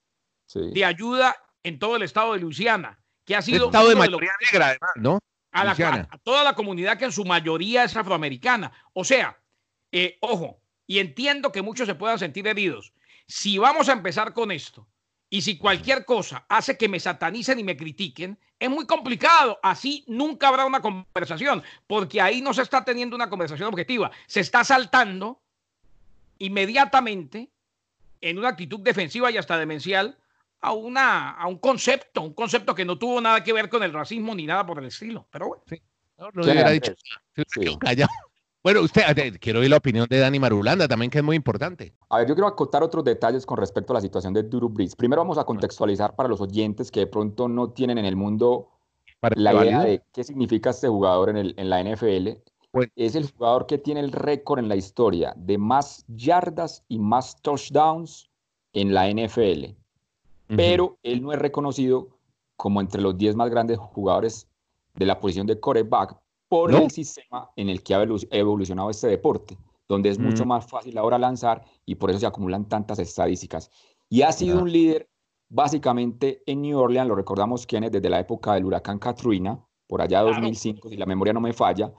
de, 0.53 0.85
ayuda 0.85 1.37
en 1.63 1.79
todo 1.79 1.97
el 1.97 2.03
estado 2.03 2.35
de 2.35 2.41
Luisiana. 2.41 2.99
Que 3.25 3.37
ha 3.37 3.43
sido. 3.43 3.67
estado 3.67 3.89
de 3.89 3.95
mayoría 3.95 4.33
negra, 4.53 4.67
además, 4.67 4.91
¿no? 4.97 5.21
a, 5.53 6.19
toda 6.23 6.45
la 6.45 6.55
comunidad 6.55 6.99
que 6.99 7.05
en 7.05 7.13
su 7.13 7.25
mayoría 7.25 7.85
es 7.85 7.97
afroamericana. 7.97 8.73
O 8.93 9.05
sea, 9.05 9.40
eh, 9.93 10.19
ojo, 10.21 10.61
y 10.87 10.99
entiendo 10.99 11.53
que 11.53 11.63
muchos 11.63 11.87
se 11.87 11.95
puedan 11.95 12.19
sentir 12.19 12.47
heridos. 12.47 12.93
Si 13.27 13.59
vamos 13.59 13.89
a 13.89 13.93
empezar 13.93 14.33
con 14.33 14.51
esto 14.51 14.89
y 15.29 15.43
si 15.43 15.57
cualquier 15.57 16.05
cosa 16.05 16.45
hace 16.49 16.77
que 16.77 16.89
me 16.89 16.99
satanicen 16.99 17.61
y 17.61 17.65
me 17.65 17.77
critiquen, 17.77 18.39
es 18.59 18.69
muy 18.69 18.87
complicado. 18.87 19.59
Así 19.63 20.05
nunca 20.09 20.49
habrá 20.49 20.67
una 20.67 20.83
conversación, 20.83 21.63
porque 21.87 22.21
ahí 22.21 22.43
no 22.43 22.53
se 22.53 22.63
está 22.63 22.85
teniendo 22.85 23.15
una 23.17 23.31
conversación 23.31 23.69
objetiva. 23.69 24.11
Se 24.27 24.41
está 24.41 24.65
saltando 24.65 25.41
inmediatamente 26.39 27.51
en 28.21 28.39
una 28.39 28.49
actitud 28.49 28.81
defensiva 28.81 29.31
y 29.31 29.37
hasta 29.37 29.59
demencial 29.59 30.19
a, 30.61 30.73
una, 30.73 31.31
a 31.31 31.47
un 31.47 31.59
concepto, 31.59 32.23
un 32.23 32.35
concepto 32.35 32.75
que 32.75 32.85
no 32.85 32.99
tuvo 32.99 33.21
nada 33.21 33.43
que 33.43 33.53
ver 33.53 33.69
con 33.69 33.83
el 33.83 33.93
racismo 33.93 34.35
ni 34.35 34.47
nada 34.47 34.67
por 34.67 34.79
el 34.79 34.87
estilo. 34.87 35.27
Pero 35.31 35.49
bueno. 35.49 35.63
Sí. 35.69 35.81
No, 36.19 36.31
no 36.35 36.43
hubiera 36.43 36.71
dicho. 36.71 36.95
Bueno, 38.63 38.83
usted, 38.83 39.03
quiero 39.41 39.61
oír 39.61 39.71
la 39.71 39.79
opinión 39.79 40.07
de 40.11 40.19
Dani 40.19 40.39
Marulanda 40.39 40.87
también, 40.87 41.11
que 41.11 41.19
es 41.19 41.25
muy 41.25 41.35
importante. 41.35 41.95
A 42.11 42.19
ver, 42.19 42.29
yo 42.29 42.35
quiero 42.35 42.47
acotar 42.47 42.83
otros 42.83 43.03
detalles 43.05 43.47
con 43.47 43.57
respecto 43.57 43.93
a 43.93 43.95
la 43.95 44.01
situación 44.03 44.35
de 44.35 44.43
Drew 44.43 44.69
Brees. 44.69 44.95
Primero 44.95 45.23
vamos 45.23 45.39
a 45.39 45.45
contextualizar 45.45 46.15
para 46.15 46.29
los 46.29 46.43
oyentes 46.43 46.91
que 46.91 47.01
de 47.01 47.07
pronto 47.07 47.49
no 47.49 47.71
tienen 47.71 47.97
en 47.97 48.05
el 48.05 48.17
mundo 48.17 48.69
la 49.35 49.55
idea 49.65 49.81
de 49.81 50.03
qué 50.13 50.25
significa 50.25 50.71
este 50.71 50.89
jugador 50.89 51.31
en, 51.31 51.39
el, 51.39 51.55
en 51.57 51.71
la 51.71 51.83
NFL. 51.83 52.29
Pues 52.71 52.91
es 52.97 53.15
el 53.15 53.31
jugador 53.31 53.67
que 53.67 53.79
tiene 53.79 54.01
el 54.01 54.13
récord 54.13 54.59
en 54.59 54.69
la 54.69 54.77
historia 54.77 55.33
de 55.37 55.57
más 55.57 56.05
yardas 56.09 56.85
y 56.89 56.99
más 56.99 57.41
touchdowns 57.41 58.29
en 58.75 58.93
la 58.93 59.09
NFL. 59.11 59.75
Pero 60.49 60.99
él 61.03 61.23
no 61.23 61.33
es 61.33 61.39
reconocido 61.39 62.09
como 62.57 62.83
entre 62.83 63.01
los 63.01 63.17
10 63.17 63.37
más 63.37 63.49
grandes 63.49 63.79
jugadores 63.79 64.47
de 64.97 65.07
la 65.07 65.19
posición 65.19 65.47
de 65.47 65.59
coreback 65.59 66.17
por 66.51 66.75
el 66.75 66.91
sistema 66.91 67.49
en 67.55 67.69
el 67.69 67.81
que 67.81 67.95
ha 67.95 68.03
evolucionado 68.03 68.91
este 68.91 69.07
deporte, 69.07 69.57
donde 69.89 70.09
es 70.09 70.19
mucho 70.19 70.45
mm. 70.45 70.49
más 70.49 70.67
fácil 70.69 70.99
ahora 70.99 71.17
lanzar 71.17 71.65
y 71.87 71.95
por 71.95 72.11
eso 72.11 72.19
se 72.19 72.27
acumulan 72.27 72.69
tantas 72.69 72.99
estadísticas. 72.99 73.71
Y 74.09 74.23
ha 74.23 74.33
sido 74.33 74.61
un 74.61 74.73
líder 74.73 75.09
básicamente 75.49 76.43
en 76.47 76.63
New 76.63 76.77
Orleans, 76.77 77.09
lo 77.09 77.15
recordamos 77.15 77.67
quién 77.67 77.85
es 77.85 77.93
desde 77.93 78.11
la 78.11 78.19
época 78.19 78.55
del 78.55 78.65
huracán 78.65 78.99
Katrina, 78.99 79.65
por 79.87 80.03
allá 80.03 80.23
2005, 80.23 80.89
si 80.89 80.97
la 80.97 81.07
memoria 81.07 81.33
no 81.33 81.41
me 81.41 81.53
falla, 81.53 81.93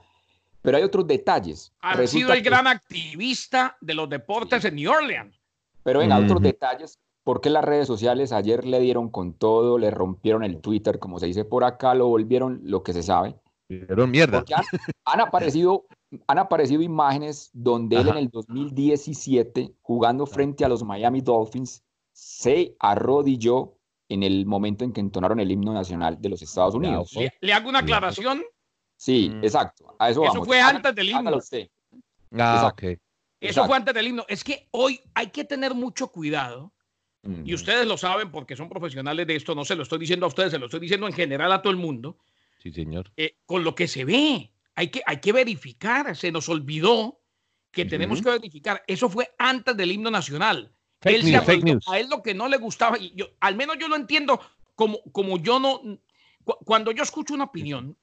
pero 0.60 0.76
hay 0.76 0.82
otros 0.82 1.06
detalles. 1.06 1.72
Ha 1.80 2.06
sido 2.06 2.34
el 2.34 2.42
gran 2.42 2.66
activista 2.66 3.78
de 3.80 3.94
los 3.94 4.10
deportes 4.10 4.66
en 4.66 4.76
New 4.76 4.92
Orleans. 4.92 5.34
Pero 5.82 6.00
venga, 6.00 6.18
otros 6.18 6.42
detalles. 6.42 6.98
¿Por 7.24 7.40
qué 7.40 7.48
las 7.48 7.64
redes 7.64 7.86
sociales 7.86 8.32
ayer 8.32 8.66
le 8.66 8.80
dieron 8.80 9.08
con 9.08 9.32
todo, 9.32 9.78
le 9.78 9.90
rompieron 9.90 10.44
el 10.44 10.60
Twitter, 10.60 10.98
como 10.98 11.18
se 11.18 11.26
dice 11.26 11.46
por 11.46 11.64
acá, 11.64 11.94
lo 11.94 12.08
volvieron 12.08 12.60
lo 12.64 12.82
que 12.82 12.92
se 12.92 13.02
sabe? 13.02 13.36
Dieron 13.80 14.10
mierda. 14.10 14.44
Han, 15.04 15.20
aparecido, 15.20 15.86
han 16.26 16.38
aparecido 16.38 16.82
imágenes 16.82 17.50
donde 17.52 17.96
él 17.96 18.08
en 18.08 18.16
el 18.16 18.28
2017, 18.28 19.74
jugando 19.80 20.26
frente 20.26 20.64
a 20.64 20.68
los 20.68 20.82
Miami 20.82 21.20
Dolphins, 21.20 21.82
se 22.12 22.76
arrodilló 22.78 23.74
en 24.08 24.22
el 24.22 24.44
momento 24.44 24.84
en 24.84 24.92
que 24.92 25.00
entonaron 25.00 25.40
el 25.40 25.50
himno 25.50 25.72
nacional 25.72 26.20
de 26.20 26.28
los 26.28 26.42
Estados 26.42 26.74
Unidos. 26.74 27.10
¿Le, 27.40 27.52
hago 27.52 27.68
una 27.70 27.78
aclaración? 27.78 28.42
Sí, 28.96 29.30
mm. 29.30 29.44
exacto. 29.44 29.96
eso, 30.00 30.44
fue 30.44 30.60
antes 30.60 30.94
del 30.94 31.08
himno. 31.08 31.40
Ah, 32.38 32.72
Eso 33.40 33.66
fue 33.66 33.76
antes 33.76 33.94
del 33.94 34.08
himno. 34.08 34.24
Es 34.28 34.44
que 34.44 34.68
hoy 34.70 35.00
hay 35.14 35.28
que 35.28 35.44
tener 35.44 35.74
mucho 35.74 36.08
cuidado. 36.08 36.72
Y 37.44 37.54
ustedes 37.54 37.86
lo 37.86 37.96
saben 37.96 38.32
porque 38.32 38.56
son 38.56 38.68
profesionales 38.68 39.28
de 39.28 39.36
esto. 39.36 39.54
No 39.54 39.64
se 39.64 39.76
lo 39.76 39.84
estoy 39.84 40.00
diciendo 40.00 40.26
a 40.26 40.28
ustedes, 40.28 40.50
se 40.50 40.58
lo 40.58 40.66
estoy 40.66 40.80
diciendo 40.80 41.06
en 41.06 41.12
general 41.12 41.52
a 41.52 41.62
todo 41.62 41.70
el 41.70 41.76
mundo. 41.76 42.18
Sí, 42.62 42.70
señor. 42.70 43.10
Eh, 43.16 43.38
con 43.44 43.64
lo 43.64 43.74
que 43.74 43.88
se 43.88 44.04
ve. 44.04 44.52
Hay 44.74 44.88
que, 44.88 45.02
hay 45.04 45.18
que 45.18 45.32
verificar. 45.32 46.16
Se 46.16 46.30
nos 46.30 46.48
olvidó 46.48 47.20
que 47.72 47.84
tenemos 47.84 48.22
que 48.22 48.30
verificar. 48.30 48.84
Eso 48.86 49.08
fue 49.08 49.34
antes 49.38 49.76
del 49.76 49.90
himno 49.90 50.10
nacional. 50.10 50.72
A 51.04 51.10
él 51.98 52.08
lo 52.08 52.22
que 52.22 52.34
no 52.34 52.48
le 52.48 52.58
gustaba, 52.58 52.96
y 52.96 53.12
yo, 53.16 53.30
al 53.40 53.56
menos 53.56 53.76
yo 53.80 53.88
lo 53.88 53.96
entiendo 53.96 54.40
como, 54.76 55.02
como 55.10 55.36
yo 55.38 55.58
no. 55.58 55.98
cuando 56.64 56.92
yo 56.92 57.02
escucho 57.02 57.34
una 57.34 57.44
opinión, 57.44 57.96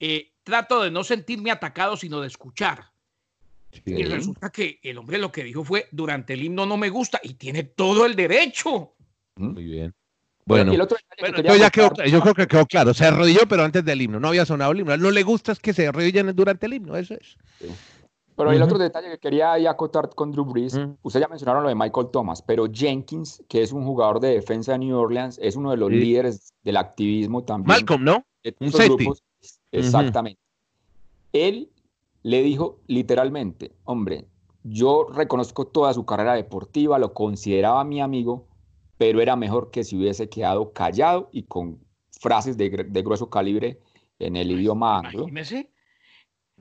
eh, 0.00 0.32
trato 0.42 0.82
de 0.82 0.90
no 0.90 1.04
sentirme 1.04 1.52
atacado, 1.52 1.96
sino 1.96 2.20
de 2.20 2.26
escuchar. 2.26 2.90
Y 3.84 4.02
resulta 4.02 4.50
que 4.50 4.80
el 4.82 4.98
hombre 4.98 5.18
lo 5.18 5.30
que 5.30 5.44
dijo 5.44 5.62
fue, 5.62 5.86
durante 5.92 6.32
el 6.32 6.42
himno 6.42 6.66
no 6.66 6.76
me 6.76 6.88
gusta 6.88 7.20
y 7.22 7.34
tiene 7.34 7.62
todo 7.62 8.06
el 8.06 8.16
derecho. 8.16 8.96
Muy 9.36 9.64
bien. 9.64 9.94
Bueno, 10.48 10.72
yo, 10.72 11.56
ya 11.56 11.70
quedó, 11.70 11.92
yo 12.06 12.20
creo 12.22 12.34
que 12.34 12.46
quedó 12.46 12.64
claro. 12.64 12.94
Se 12.94 13.04
arrodilló, 13.04 13.40
pero 13.48 13.64
antes 13.64 13.84
del 13.84 14.00
himno. 14.00 14.18
No 14.18 14.28
había 14.28 14.46
sonado 14.46 14.72
el 14.72 14.80
himno. 14.80 14.96
No 14.96 15.10
le 15.10 15.22
gusta 15.22 15.52
es 15.52 15.60
que 15.60 15.74
se 15.74 15.88
arrodillen 15.88 16.34
durante 16.34 16.66
el 16.66 16.72
himno. 16.72 16.96
Eso 16.96 17.14
es. 17.14 17.36
Pero 18.34 18.52
el 18.52 18.62
otro 18.62 18.78
detalle 18.78 19.10
que 19.10 19.18
quería 19.18 19.52
acotar 19.68 20.08
con 20.14 20.32
Drew 20.32 20.44
Brees, 20.44 20.80
ustedes 21.02 21.24
ya 21.24 21.28
mencionaron 21.28 21.64
lo 21.64 21.68
de 21.68 21.74
Michael 21.74 22.06
Thomas, 22.12 22.40
pero 22.40 22.66
Jenkins, 22.72 23.42
que 23.48 23.62
es 23.62 23.72
un 23.72 23.84
jugador 23.84 24.20
de 24.20 24.28
defensa 24.28 24.72
de 24.72 24.78
New 24.78 24.96
Orleans, 24.96 25.38
es 25.42 25.56
uno 25.56 25.72
de 25.72 25.76
los 25.76 25.90
líderes 25.90 26.54
del 26.62 26.76
activismo 26.76 27.42
también. 27.42 27.66
Malcolm, 27.66 28.04
¿no? 28.04 28.24
un 28.60 28.70
grupos. 28.70 29.22
Exactamente. 29.72 30.40
Él 31.32 31.68
le 32.22 32.42
dijo 32.42 32.78
literalmente, 32.86 33.72
hombre, 33.84 34.26
yo 34.62 35.08
reconozco 35.12 35.66
toda 35.66 35.92
su 35.92 36.06
carrera 36.06 36.34
deportiva, 36.34 36.98
lo 36.98 37.12
consideraba 37.12 37.84
mi 37.84 38.00
amigo, 38.00 38.46
pero 38.98 39.22
era 39.22 39.36
mejor 39.36 39.70
que 39.70 39.84
si 39.84 39.96
hubiese 39.96 40.28
quedado 40.28 40.72
callado 40.72 41.30
y 41.32 41.44
con 41.44 41.78
frases 42.20 42.56
de, 42.56 42.68
grueso 42.68 43.30
calibre 43.30 43.80
en 44.18 44.36
el 44.36 44.50
idioma 44.50 44.98
anglo. 44.98 45.26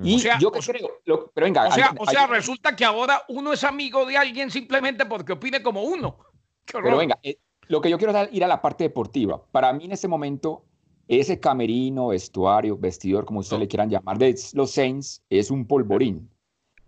Y 0.03 0.20
yo 0.39 0.51
creo, 0.51 1.32
pero 1.34 1.46
venga. 1.46 1.67
O 1.67 1.72
sea, 1.72 1.96
o 1.98 2.06
sea 2.06 2.27
resulta 2.27 2.75
que 2.75 2.86
ahora 2.86 3.24
uno 3.29 3.51
es 3.51 3.63
amigo 3.63 4.06
de 4.06 4.15
alguien 4.15 4.51
simplemente 4.51 5.08
porque 5.08 5.34
opine 5.34 5.63
como 5.63 5.82
uno. 5.82 6.20
Pero 6.72 6.98
venga, 6.98 7.17
eh, 7.24 7.38
lo 7.67 7.82
que 7.82 7.89
yo 7.89 7.98
quiero 7.98 8.13
ir 8.32 8.44
a 8.44 8.48
la 8.48 8.62
parte 8.62 8.84
deportiva. 8.84 9.41
Para 9.51 9.72
mí 9.74 9.86
en 9.86 9.94
ese 9.94 10.08
momento, 10.08 10.65
ese 11.08 11.39
camerino, 11.39 12.10
vestuario, 12.10 12.77
vestidor, 12.77 13.25
como 13.25 13.39
ustedes 13.39 13.62
le 13.62 13.67
quieran 13.70 13.89
llamar, 13.89 14.17
de 14.17 14.36
los 14.53 14.72
Saints, 14.72 15.24
es 15.29 15.50
un 15.50 15.65
polvorín. 15.65 16.29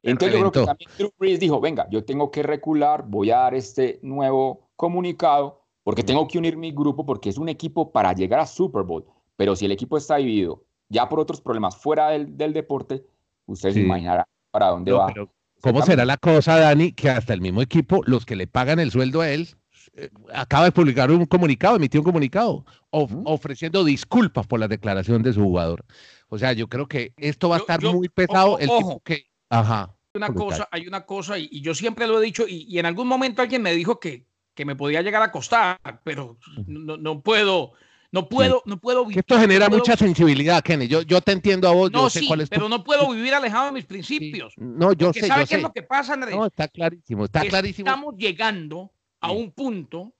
Entonces 0.03 0.37
yo 0.37 0.49
creo 0.49 0.51
que 0.51 0.65
también 0.65 0.91
Drew 0.97 1.11
Brees 1.17 1.39
dijo, 1.39 1.59
venga, 1.59 1.87
yo 1.89 2.03
tengo 2.03 2.29
que 2.29 2.43
recular, 2.43 3.05
voy 3.07 3.31
a 3.31 3.37
dar 3.37 3.55
este 3.55 3.99
nuevo 4.01 4.68
comunicado, 4.79 5.61
porque 5.83 6.03
tengo 6.03 6.25
que 6.25 6.37
unir 6.37 6.55
mi 6.55 6.71
grupo, 6.71 7.05
porque 7.05 7.27
es 7.27 7.37
un 7.37 7.49
equipo 7.49 7.91
para 7.91 8.13
llegar 8.13 8.39
a 8.39 8.45
Super 8.45 8.83
Bowl. 8.83 9.05
Pero 9.35 9.53
si 9.53 9.65
el 9.65 9.73
equipo 9.73 9.97
está 9.97 10.15
dividido 10.15 10.63
ya 10.87 11.09
por 11.09 11.19
otros 11.19 11.41
problemas 11.41 11.75
fuera 11.75 12.11
del, 12.11 12.53
deporte, 12.53 13.03
ustedes 13.45 13.75
se 13.75 13.81
imaginarán 13.81 14.25
para 14.49 14.67
dónde 14.67 14.93
va. 14.93 15.13
¿Cómo 15.61 15.81
será 15.81 16.05
la 16.05 16.15
cosa, 16.15 16.57
Dani, 16.57 16.93
que 16.93 17.09
hasta 17.09 17.33
el 17.33 17.41
mismo 17.41 17.61
equipo, 17.61 18.01
los 18.05 18.25
que 18.25 18.37
le 18.37 18.47
pagan 18.47 18.79
el 18.79 18.89
sueldo 18.89 19.19
a 19.19 19.29
él, 19.29 19.49
eh, 19.95 20.09
acaba 20.33 20.63
de 20.63 20.71
publicar 20.71 21.11
un 21.11 21.25
comunicado, 21.25 21.75
emitió 21.75 21.99
un 21.99 22.05
comunicado 22.05 22.63
ofreciendo 22.89 23.83
disculpas 23.83 24.47
por 24.47 24.61
la 24.61 24.69
declaración 24.69 25.21
de 25.23 25.33
su 25.33 25.41
jugador? 25.41 25.83
O 26.29 26.37
sea, 26.37 26.53
yo 26.53 26.69
creo 26.69 26.87
que 26.87 27.13
esto 27.17 27.49
va 27.49 27.57
a 27.57 27.59
estar 27.59 27.83
muy 27.83 28.07
pesado. 28.07 28.57
el 28.59 28.69
tipo 28.69 29.01
que, 29.03 29.25
ajá. 29.49 29.93
Una 30.15 30.33
cosa, 30.33 30.69
hay 30.71 30.87
una 30.87 31.05
cosa, 31.05 31.37
y, 31.37 31.61
yo 31.61 31.75
siempre 31.75 32.07
lo 32.07 32.21
he 32.21 32.25
dicho, 32.25 32.45
y, 32.47 32.79
en 32.79 32.85
algún 32.85 33.09
momento 33.09 33.41
alguien 33.41 33.61
me 33.61 33.73
dijo 33.73 33.99
que, 33.99 34.25
que 34.53 34.65
me 34.65 34.75
podía 34.75 35.01
llegar 35.01 35.21
a 35.21 35.31
costar, 35.31 35.79
pero 36.03 36.37
no, 36.67 36.97
no 36.97 37.21
puedo, 37.21 37.73
no 38.11 38.27
puedo, 38.27 38.61
no 38.65 38.79
puedo 38.79 39.05
vivir. 39.05 39.19
Esto 39.19 39.39
genera 39.39 39.69
mucha 39.69 39.95
sensibilidad, 39.95 40.63
Kenny. 40.63 40.87
Yo, 40.87 41.01
yo 41.03 41.21
te 41.21 41.31
entiendo 41.31 41.67
a 41.67 41.71
vos. 41.71 41.91
No, 41.91 42.09
sé 42.09 42.25
cuál 42.27 42.41
es 42.41 42.49
pero 42.49 42.67
no 42.67 42.83
puedo 42.83 43.09
vivir 43.11 43.33
alejado 43.33 43.67
de 43.67 43.71
mis 43.73 43.85
principios. 43.85 44.53
No, 44.57 44.93
yo 44.93 45.13
sé. 45.13 45.27
¿Sabe 45.27 45.45
qué 45.45 45.55
es 45.55 45.61
lo 45.61 45.71
que 45.71 45.83
pasa, 45.83 46.13
Andrés? 46.13 46.35
No, 46.35 46.45
está 46.45 46.67
clarísimo, 46.67 47.25
está 47.25 47.41
clarísimo. 47.41 47.87
Estamos 47.89 48.15
llegando 48.17 48.91
a 49.21 49.31
un 49.31 49.51
punto 49.51 50.13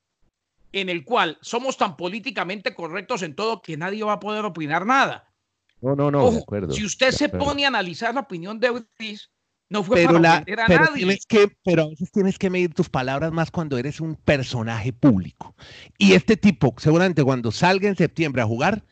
en 0.72 0.90
el 0.90 1.04
cual 1.04 1.38
somos 1.42 1.78
tan 1.78 1.98
políticamente 1.98 2.76
correctos 2.76 3.24
en 3.24 3.36
todo 3.36 3.62
que 3.62 3.78
nadie 3.78 4.04
va 4.04 4.14
a 4.14 4.20
poder 4.20 4.46
opinar 4.46 4.86
nada. 4.86 5.34
No, 5.82 5.96
no, 5.96 6.12
no, 6.12 6.30
de 6.32 6.40
acuerdo. 6.40 6.74
Si 6.74 6.86
usted 6.86 7.12
se 7.12 7.30
pone 7.30 7.66
a 7.66 7.70
analizar 7.70 8.14
la 8.14 8.22
opinión 8.22 8.60
de 8.60 8.68
Euris, 8.68 9.32
no 9.70 9.84
fue 9.84 9.98
pero 9.98 10.14
para 10.14 10.38
a 10.38 10.44
pero 10.44 10.86
nadie. 10.86 10.98
Tienes 10.98 11.26
que, 11.26 11.52
pero 11.64 11.84
a 11.84 11.90
veces 11.90 12.12
tienes 12.12 12.38
que 12.38 12.50
medir 12.50 12.74
tus 12.74 12.90
palabras 12.90 13.32
más 13.32 13.52
cuando 13.52 13.78
eres 13.78 14.02
un 14.02 14.16
personaje 14.16 14.92
público. 14.92 15.56
Y 15.98 16.14
este 16.14 16.38
tipo, 16.38 16.74
seguramente 16.78 17.24
cuando 17.24 17.52
salga 17.52 17.88
en 17.88 17.96
septiembre 17.96 18.42
a 18.42 18.46
jugar, 18.46 18.84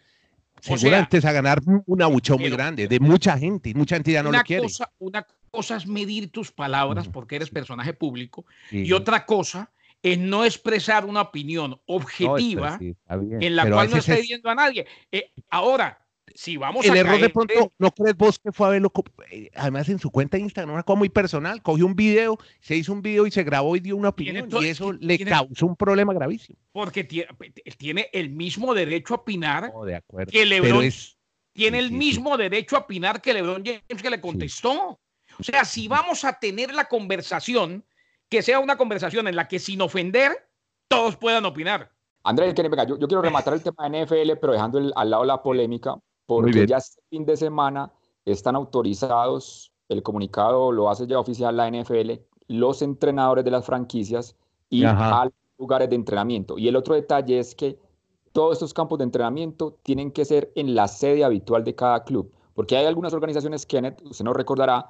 seguramente 0.62 1.20
va 1.20 1.30
a 1.30 1.34
ganar 1.34 1.62
un 1.86 2.02
abucheo 2.02 2.38
muy 2.38 2.50
grande 2.50 2.88
de 2.88 3.00
mucha 3.00 3.38
gente. 3.38 3.70
Y 3.70 3.74
mucha 3.74 3.96
gente 3.96 4.12
ya 4.12 4.24
no 4.24 4.32
lo 4.32 4.40
quiere. 4.42 4.68
una 5.00 5.26
cosa 5.50 5.78
es 5.78 5.88
medir 5.88 6.32
tus 6.32 6.52
palabras 6.52 7.08
porque 7.08 7.38
eres 7.38 7.50
personaje 7.50 7.94
público. 7.94 8.46
Y 8.72 8.92
otra 8.94 9.26
cosa 9.26 9.72
es 10.04 10.20
no 10.20 10.46
expresar 10.46 11.06
una 11.06 11.22
opinión 11.22 11.82
objetiva 11.88 12.80
en 12.80 13.56
la 13.56 13.70
cual 13.70 13.90
no 13.90 13.98
esté 13.98 14.22
viendo 14.22 14.50
a 14.50 14.56
nadie. 14.56 14.86
Eh, 15.12 15.32
ahora, 15.50 16.00
si 16.36 16.58
vamos 16.58 16.86
el 16.86 16.96
error 16.96 17.20
de 17.20 17.30
pronto, 17.30 17.74
¿no 17.78 17.92
crees 17.92 18.16
vos 18.16 18.40
que 18.40 18.52
fue 18.52 18.68
a 18.68 18.70
verlo? 18.72 18.92
Eh, 19.32 19.50
además, 19.56 19.90
en 19.90 20.00
su 20.00 20.12
cuenta 20.12 20.38
de 20.38 20.44
Instagram, 20.44 20.74
una 20.74 20.84
cosa 20.84 20.98
muy 20.98 21.10
personal, 21.10 21.62
cogió 21.62 21.86
un 21.86 21.96
video, 21.96 22.38
se 22.60 22.76
hizo 22.76 22.94
un 22.94 23.02
video 23.02 23.26
y 23.28 23.32
se 23.32 23.44
grabó 23.44 23.76
y 23.76 23.80
dio 23.80 23.96
una 23.96 24.10
opinión, 24.10 24.50
y 24.62 24.66
eso 24.66 24.94
le 24.94 25.18
causó 25.20 25.66
un 25.66 25.76
problema 25.76 26.14
gravísimo. 26.14 26.60
Porque 26.72 27.04
tiene, 27.04 28.10
el 28.14 28.30
mismo 28.30 28.74
derecho 28.74 29.14
a 29.14 29.18
opinar 29.18 29.72
de 29.86 29.96
acuerdo, 29.96 30.32
que 30.32 30.46
LeBron 30.46 30.90
tiene 31.54 31.80
el 31.80 31.92
mismo 31.92 32.38
derecho 32.38 32.76
a 32.76 32.80
opinar 32.80 33.22
que 33.22 33.34
LeBron 33.34 33.64
James 33.66 34.02
que 34.02 34.10
le 34.10 34.22
contestó. 34.22 35.00
O 35.40 35.44
sea, 35.44 35.66
si 35.66 35.88
vamos 35.88 36.24
a 36.24 36.40
tener 36.40 36.74
la 36.74 36.86
conversación, 36.86 37.84
que 38.30 38.42
sea 38.42 38.60
una 38.60 38.78
conversación 38.78 39.28
en 39.28 39.36
la 39.36 39.48
que 39.48 39.60
sin 39.60 39.82
ofender 39.82 40.50
todos 40.88 41.16
puedan 41.16 41.46
opinar. 41.46 41.92
Andrés, 42.24 42.54
yo, 42.54 43.00
yo 43.00 43.08
quiero 43.08 43.22
rematar 43.22 43.54
el 43.54 43.64
tema 43.64 43.90
de 43.90 44.06
NFL, 44.06 44.34
pero 44.40 44.54
dejando 44.54 44.92
al 44.96 45.10
lado 45.10 45.24
la 45.24 45.42
polémica, 45.42 45.96
porque 46.28 46.68
ya 46.68 46.78
este 46.78 47.02
fin 47.10 47.26
de 47.26 47.36
semana 47.36 47.92
están 48.26 48.56
autorizados, 48.56 49.72
el 49.90 50.04
comunicado 50.04 50.72
lo 50.72 50.90
hace 50.90 51.08
ya 51.08 51.20
oficial 51.20 51.58
la 51.58 51.72
NFL, 51.72 52.12
los 52.48 52.82
entrenadores 52.84 53.44
de 53.44 53.52
las 53.52 53.66
franquicias 53.66 54.36
y 54.70 54.84
a 54.84 55.30
lugares 55.58 55.90
de 55.90 55.96
entrenamiento. 55.96 56.60
Y 56.60 56.68
el 56.68 56.76
otro 56.76 56.94
detalle 56.94 57.40
es 57.40 57.56
que 57.56 57.80
todos 58.34 58.54
estos 58.54 58.74
campos 58.74 59.00
de 59.00 59.06
entrenamiento 59.06 59.80
tienen 59.82 60.12
que 60.12 60.26
ser 60.26 60.52
en 60.56 60.76
la 60.76 60.88
sede 60.88 61.24
habitual 61.24 61.64
de 61.64 61.74
cada 61.74 62.04
club, 62.04 62.32
porque 62.54 62.78
hay 62.78 62.86
algunas 62.86 63.14
organizaciones, 63.14 63.66
Kenneth, 63.66 64.02
usted 64.04 64.26
nos 64.26 64.36
recordará, 64.36 64.90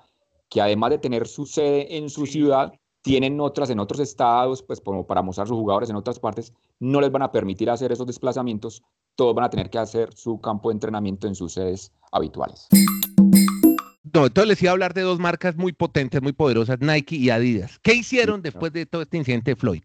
que 0.50 0.60
además 0.60 0.90
de 0.90 0.98
tener 0.98 1.28
su 1.28 1.46
sede 1.46 1.98
en 1.98 2.10
su 2.10 2.26
ciudad, 2.26 2.74
tienen 3.02 3.40
otras 3.40 3.70
en 3.70 3.80
otros 3.80 4.02
estados, 4.02 4.64
pues 4.64 4.82
como 4.82 5.06
para 5.06 5.22
mostrar 5.22 5.48
sus 5.48 5.58
jugadores 5.58 5.90
en 5.90 5.96
otras 5.96 6.20
partes, 6.20 6.54
no 6.80 7.00
les 7.00 7.12
van 7.12 7.22
a 7.22 7.32
permitir 7.32 7.70
hacer 7.70 7.92
esos 7.92 8.08
desplazamientos, 8.08 8.84
todos 9.18 9.36
van 9.36 9.46
a 9.46 9.50
tener 9.50 9.70
que 9.70 9.80
hacer 9.80 10.14
su 10.16 10.40
campo 10.40 10.70
de 10.70 10.74
entrenamiento 10.74 11.28
en 11.28 11.36
sus 11.36 11.54
sedes 11.54 11.92
habituales. 12.12 12.68
No, 14.14 14.28
entonces 14.28 14.48
les 14.48 14.62
iba 14.62 14.72
a 14.72 14.74
hablar 14.74 14.94
de 14.94 15.02
dos 15.02 15.20
marcas 15.20 15.58
muy 15.58 15.74
potentes, 15.74 16.22
muy 16.22 16.32
poderosas, 16.32 16.80
Nike 16.80 17.18
y 17.18 17.30
Adidas. 17.30 17.80
¿Qué 17.82 17.94
hicieron 17.94 18.42
después 18.42 18.72
de 18.72 18.86
todo 18.86 19.02
este 19.02 19.18
incidente 19.18 19.52
de 19.52 19.56
Floyd? 19.56 19.82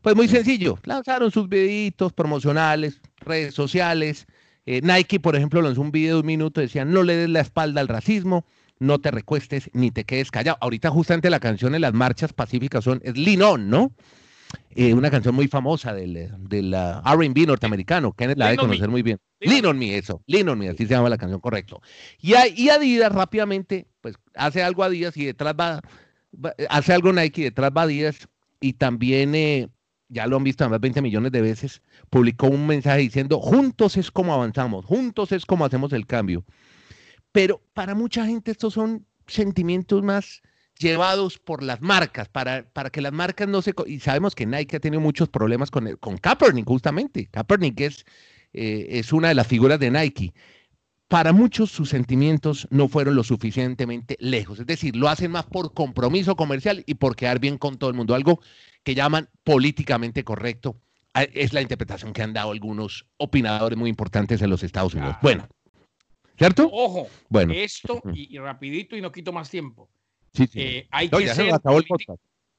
Pues 0.00 0.16
muy 0.16 0.28
sencillo, 0.28 0.78
lanzaron 0.84 1.30
sus 1.30 1.48
videitos 1.48 2.12
promocionales, 2.14 3.00
redes 3.18 3.54
sociales. 3.54 4.26
Eh, 4.64 4.80
Nike, 4.82 5.20
por 5.20 5.36
ejemplo, 5.36 5.60
lanzó 5.60 5.82
un 5.82 5.90
video 5.90 6.14
de 6.14 6.20
un 6.20 6.26
minuto, 6.26 6.60
decía, 6.60 6.84
no 6.84 7.02
le 7.02 7.16
des 7.16 7.28
la 7.28 7.40
espalda 7.40 7.82
al 7.82 7.88
racismo, 7.88 8.46
no 8.78 8.98
te 8.98 9.10
recuestes 9.10 9.68
ni 9.74 9.90
te 9.90 10.04
quedes 10.04 10.30
callado. 10.30 10.56
Ahorita 10.60 10.90
justamente 10.90 11.28
la 11.28 11.40
canción 11.40 11.74
en 11.74 11.82
las 11.82 11.92
marchas 11.92 12.32
pacíficas 12.32 12.84
son, 12.84 13.00
es 13.04 13.18
Lean 13.18 13.42
On, 13.42 13.68
¿no? 13.68 13.92
Eh, 14.72 14.94
una 14.94 15.10
canción 15.10 15.34
muy 15.34 15.48
famosa 15.48 15.92
del, 15.92 16.30
del 16.48 16.72
R&B 16.72 17.46
norteamericano, 17.46 18.12
Kenneth 18.12 18.38
la 18.38 18.50
de 18.50 18.56
conocer 18.56 18.88
muy 18.88 19.02
bien. 19.02 19.18
Lean 19.40 19.66
on 19.66 19.78
me, 19.78 19.96
eso, 19.96 20.22
Lean 20.26 20.48
on 20.48 20.58
me, 20.58 20.68
así 20.68 20.86
se 20.86 20.94
llama 20.94 21.08
la 21.08 21.18
canción, 21.18 21.40
correcto. 21.40 21.82
Y, 22.20 22.34
y 22.54 22.68
Adidas 22.68 23.10
rápidamente, 23.10 23.88
pues 24.00 24.14
hace 24.34 24.62
algo 24.62 24.84
Adidas 24.84 25.16
y 25.16 25.24
detrás 25.24 25.54
va, 25.58 25.80
hace 26.68 26.92
algo 26.92 27.12
Nike, 27.12 27.40
y 27.40 27.44
detrás 27.44 27.72
va 27.76 27.82
Adidas 27.82 28.28
y 28.60 28.74
también, 28.74 29.34
eh, 29.34 29.68
ya 30.08 30.28
lo 30.28 30.36
han 30.36 30.44
visto 30.44 30.62
además 30.62 30.80
20 30.80 31.02
millones 31.02 31.32
de 31.32 31.40
veces, 31.40 31.82
publicó 32.08 32.46
un 32.46 32.66
mensaje 32.66 33.00
diciendo, 33.00 33.40
juntos 33.40 33.96
es 33.96 34.10
como 34.10 34.32
avanzamos, 34.34 34.84
juntos 34.84 35.32
es 35.32 35.46
como 35.46 35.64
hacemos 35.64 35.92
el 35.92 36.06
cambio. 36.06 36.44
Pero 37.32 37.60
para 37.72 37.94
mucha 37.94 38.24
gente 38.24 38.52
estos 38.52 38.74
son 38.74 39.06
sentimientos 39.26 40.02
más 40.02 40.42
llevados 40.80 41.38
por 41.38 41.62
las 41.62 41.80
marcas, 41.82 42.28
para, 42.28 42.64
para 42.72 42.90
que 42.90 43.00
las 43.00 43.12
marcas 43.12 43.46
no 43.46 43.62
se... 43.62 43.74
Y 43.86 44.00
sabemos 44.00 44.34
que 44.34 44.46
Nike 44.46 44.76
ha 44.76 44.80
tenido 44.80 45.00
muchos 45.00 45.28
problemas 45.28 45.70
con, 45.70 45.86
el, 45.86 45.98
con 45.98 46.16
Kaepernick, 46.16 46.66
justamente. 46.66 47.26
Kaepernick 47.26 47.80
es, 47.80 48.04
eh, 48.52 48.86
es 48.90 49.12
una 49.12 49.28
de 49.28 49.34
las 49.34 49.46
figuras 49.46 49.78
de 49.78 49.90
Nike. 49.90 50.32
Para 51.06 51.32
muchos 51.32 51.70
sus 51.70 51.90
sentimientos 51.90 52.66
no 52.70 52.88
fueron 52.88 53.14
lo 53.14 53.24
suficientemente 53.24 54.16
lejos, 54.20 54.60
es 54.60 54.66
decir, 54.66 54.94
lo 54.94 55.08
hacen 55.08 55.32
más 55.32 55.44
por 55.44 55.74
compromiso 55.74 56.36
comercial 56.36 56.84
y 56.86 56.94
por 56.94 57.16
quedar 57.16 57.40
bien 57.40 57.58
con 57.58 57.78
todo 57.78 57.90
el 57.90 57.96
mundo, 57.96 58.14
algo 58.14 58.40
que 58.84 58.94
llaman 58.94 59.28
políticamente 59.42 60.22
correcto. 60.22 60.76
Ah, 61.12 61.24
es 61.24 61.52
la 61.52 61.62
interpretación 61.62 62.12
que 62.12 62.22
han 62.22 62.32
dado 62.32 62.52
algunos 62.52 63.06
opinadores 63.16 63.76
muy 63.76 63.90
importantes 63.90 64.40
en 64.40 64.50
los 64.50 64.62
Estados 64.62 64.94
Unidos. 64.94 65.16
Bueno, 65.20 65.48
¿cierto? 66.38 66.70
Ojo, 66.72 67.08
bueno. 67.28 67.52
esto 67.54 68.00
y 68.14 68.38
rapidito 68.38 68.96
y 68.96 69.00
no 69.00 69.10
quito 69.10 69.32
más 69.32 69.50
tiempo 69.50 69.90
hay, 70.90 71.08
que 71.08 71.28
ser 71.28 71.52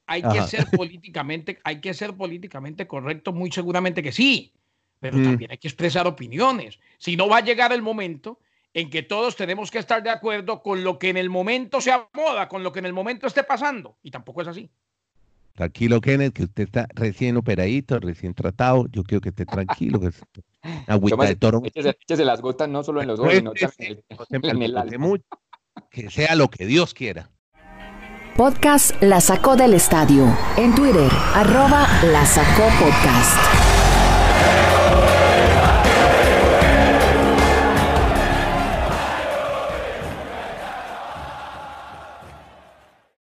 hay 0.08 0.22
que 0.22 0.42
ser 0.48 0.68
políticamente, 0.72 1.60
hay 1.64 1.80
que 1.80 1.94
ser 1.94 2.14
políticamente 2.14 2.88
correcto, 2.88 3.32
muy 3.32 3.52
seguramente 3.52 4.04
que 4.04 4.12
sí, 4.12 4.54
pero 5.00 5.18
mm. 5.18 5.24
también 5.24 5.52
hay 5.52 5.58
que 5.58 5.68
expresar 5.68 6.06
opiniones. 6.08 6.80
Si 6.98 7.16
no 7.16 7.30
va 7.30 7.38
a 7.38 7.42
llegar 7.42 7.72
el 7.72 7.82
momento 7.82 8.40
en 8.74 8.90
que 8.90 9.04
todos 9.04 9.36
tenemos 9.36 9.72
que 9.72 9.80
estar 9.80 10.02
de 10.04 10.10
acuerdo 10.10 10.62
con 10.62 10.84
lo 10.84 11.00
que 11.00 11.10
en 11.10 11.18
el 11.18 11.30
momento 11.30 11.82
se 11.82 11.92
moda, 12.14 12.48
con 12.48 12.64
lo 12.64 12.72
que 12.72 12.80
en 12.80 12.86
el 12.86 12.94
momento 12.94 13.28
esté 13.28 13.44
pasando, 13.44 13.98
y 14.04 14.12
tampoco 14.12 14.42
es 14.42 14.48
así. 14.48 14.70
Tranquilo, 15.54 16.00
Kenneth, 16.00 16.34
que 16.34 16.44
usted 16.44 16.64
está 16.64 16.88
recién 16.94 17.36
operadito, 17.36 18.00
recién 18.00 18.34
tratado. 18.34 18.88
Yo 18.90 19.04
quiero 19.04 19.22
que 19.22 19.30
esté 19.30 19.46
tranquilo. 19.46 20.00
Que 20.00 20.12
agüita 20.88 21.26
de 21.26 21.36
toro. 21.36 21.62
Échese, 21.66 22.24
las 22.24 22.42
gotas 22.42 22.70
no 22.70 22.84
solo 22.84 23.02
en 23.02 23.08
los 23.08 23.20
ojos, 23.20 23.34
sino 23.34 23.52
también 23.52 24.56
en 24.58 24.62
el, 24.62 24.78
alma. 24.78 25.18
Que 25.90 26.10
sea 26.10 26.36
lo 26.36 26.50
que 26.50 26.66
Dios 26.66 26.94
quiera. 26.94 27.30
Podcast 28.36 28.92
La 29.04 29.20
Sacó 29.20 29.56
del 29.56 29.74
Estadio. 29.74 30.26
En 30.58 30.74
Twitter, 30.74 31.12
arroba 31.36 31.88
La 32.12 32.26
Sacó 32.26 32.64
Podcast. 32.80 33.38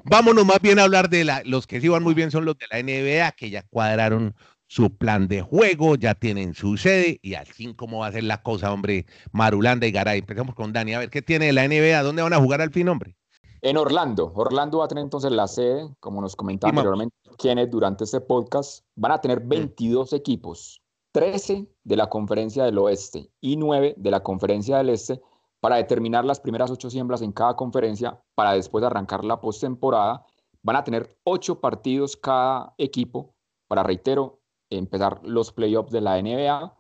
Vámonos 0.03 0.45
más 0.45 0.59
bien 0.61 0.77
a 0.79 0.83
hablar 0.83 1.09
de 1.09 1.23
la, 1.23 1.41
los 1.45 1.67
que 1.67 1.79
sí 1.81 1.87
van 1.87 2.03
muy 2.03 2.13
bien 2.13 2.31
son 2.31 2.45
los 2.45 2.57
de 2.57 2.65
la 2.69 2.81
NBA, 2.81 3.31
que 3.31 3.49
ya 3.49 3.63
cuadraron 3.63 4.35
su 4.67 4.95
plan 4.97 5.27
de 5.27 5.41
juego, 5.41 5.95
ya 5.95 6.15
tienen 6.15 6.53
su 6.53 6.77
sede 6.77 7.19
y 7.21 7.35
así 7.35 7.73
como 7.75 7.99
va 7.99 8.07
a 8.07 8.11
ser 8.11 8.23
la 8.23 8.41
cosa, 8.41 8.71
hombre, 8.71 9.05
Marulanda 9.31 9.87
y 9.87 9.91
Garay. 9.91 10.19
Empezamos 10.19 10.53
con 10.53 10.73
Dani, 10.73 10.93
a 10.93 10.99
ver, 10.99 11.09
¿qué 11.09 11.21
tiene 11.21 11.51
la 11.53 11.67
NBA? 11.67 12.03
¿Dónde 12.03 12.21
van 12.21 12.33
a 12.33 12.37
jugar 12.37 12.61
al 12.61 12.71
fin, 12.71 12.89
hombre? 12.89 13.16
En 13.61 13.77
Orlando, 13.77 14.32
Orlando 14.36 14.79
va 14.79 14.86
a 14.86 14.88
tener 14.88 15.03
entonces 15.03 15.32
la 15.32 15.47
sede, 15.47 15.89
como 15.99 16.21
nos 16.21 16.36
comentaba 16.36 16.69
anteriormente 16.69 17.15
quienes 17.38 17.69
durante 17.71 18.03
este 18.03 18.21
podcast, 18.21 18.86
van 18.95 19.12
a 19.12 19.21
tener 19.21 19.39
22 19.41 20.13
equipos, 20.13 20.82
13 21.13 21.67
de 21.84 21.95
la 21.95 22.08
conferencia 22.08 22.63
del 22.65 22.77
oeste 22.77 23.32
y 23.41 23.58
9 23.58 23.95
de 23.97 24.12
la 24.12 24.21
conferencia 24.21 24.77
del 24.77 24.89
este, 24.89 25.21
para 25.60 25.77
determinar 25.77 26.23
las 26.23 26.39
primeras 26.39 26.69
ocho 26.69 26.89
siembras 26.89 27.21
en 27.21 27.32
cada 27.32 27.55
conferencia, 27.55 28.21
para 28.36 28.53
después 28.53 28.84
arrancar 28.84 29.23
la 29.23 29.41
postemporada. 29.41 30.23
Van 30.62 30.75
a 30.75 30.84
tener 30.84 31.17
ocho 31.23 31.60
partidos 31.60 32.15
cada 32.15 32.75
equipo, 32.77 33.34
para, 33.67 33.84
reitero, 33.84 34.39
empezar 34.69 35.19
los 35.23 35.51
playoffs 35.51 35.91
de 35.91 36.01
la 36.01 36.21
NBA. 36.21 36.75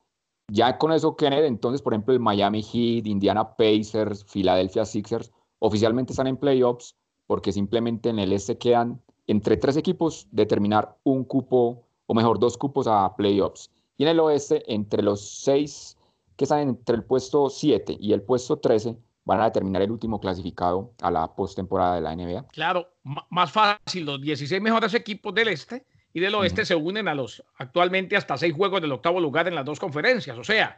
Ya 0.51 0.77
con 0.77 0.91
eso, 0.91 1.15
Kenneth, 1.15 1.45
entonces, 1.45 1.81
por 1.81 1.93
ejemplo, 1.93 2.13
el 2.13 2.19
Miami 2.19 2.61
Heat, 2.61 3.07
Indiana 3.07 3.55
Pacers, 3.55 4.23
Philadelphia 4.25 4.85
Sixers, 4.85 5.31
oficialmente 5.59 6.13
están 6.13 6.27
en 6.27 6.37
playoffs 6.37 6.95
porque 7.25 7.51
simplemente 7.51 8.09
en 8.09 8.19
el 8.19 8.33
este 8.33 8.57
quedan 8.57 9.01
entre 9.27 9.57
tres 9.57 9.77
equipos 9.77 10.27
determinar 10.31 10.95
un 11.03 11.25
cupo, 11.25 11.85
o 12.05 12.13
mejor, 12.13 12.39
dos 12.39 12.57
cupos 12.57 12.87
a 12.87 13.13
playoffs. 13.15 13.69
Y 13.97 14.03
en 14.03 14.09
el 14.09 14.19
oeste, 14.19 14.63
entre 14.73 15.03
los 15.03 15.41
seis 15.41 15.97
que 16.37 16.45
están 16.45 16.59
entre 16.59 16.95
el 16.95 17.03
puesto 17.03 17.49
7 17.49 17.97
y 17.99 18.13
el 18.13 18.21
puesto 18.21 18.57
13, 18.57 18.95
van 19.25 19.41
a 19.41 19.45
determinar 19.45 19.81
el 19.81 19.91
último 19.91 20.21
clasificado 20.21 20.93
a 21.01 21.11
la 21.11 21.35
postemporada 21.35 21.95
de 21.95 22.01
la 22.01 22.15
NBA. 22.15 22.47
Claro, 22.53 22.87
más 23.29 23.51
fácil, 23.51 24.05
los 24.05 24.21
16 24.21 24.61
mejores 24.61 24.93
equipos 24.93 25.33
del 25.33 25.49
este 25.49 25.83
y 26.13 26.19
del 26.19 26.35
oeste 26.35 26.63
se 26.63 26.75
unen 26.75 27.07
a 27.07 27.15
los 27.15 27.43
actualmente 27.57 28.15
hasta 28.15 28.37
seis 28.37 28.53
juegos 28.53 28.81
del 28.81 28.91
octavo 28.91 29.19
lugar 29.19 29.47
en 29.47 29.55
las 29.55 29.65
dos 29.65 29.79
conferencias. 29.79 30.37
O 30.37 30.43
sea, 30.43 30.77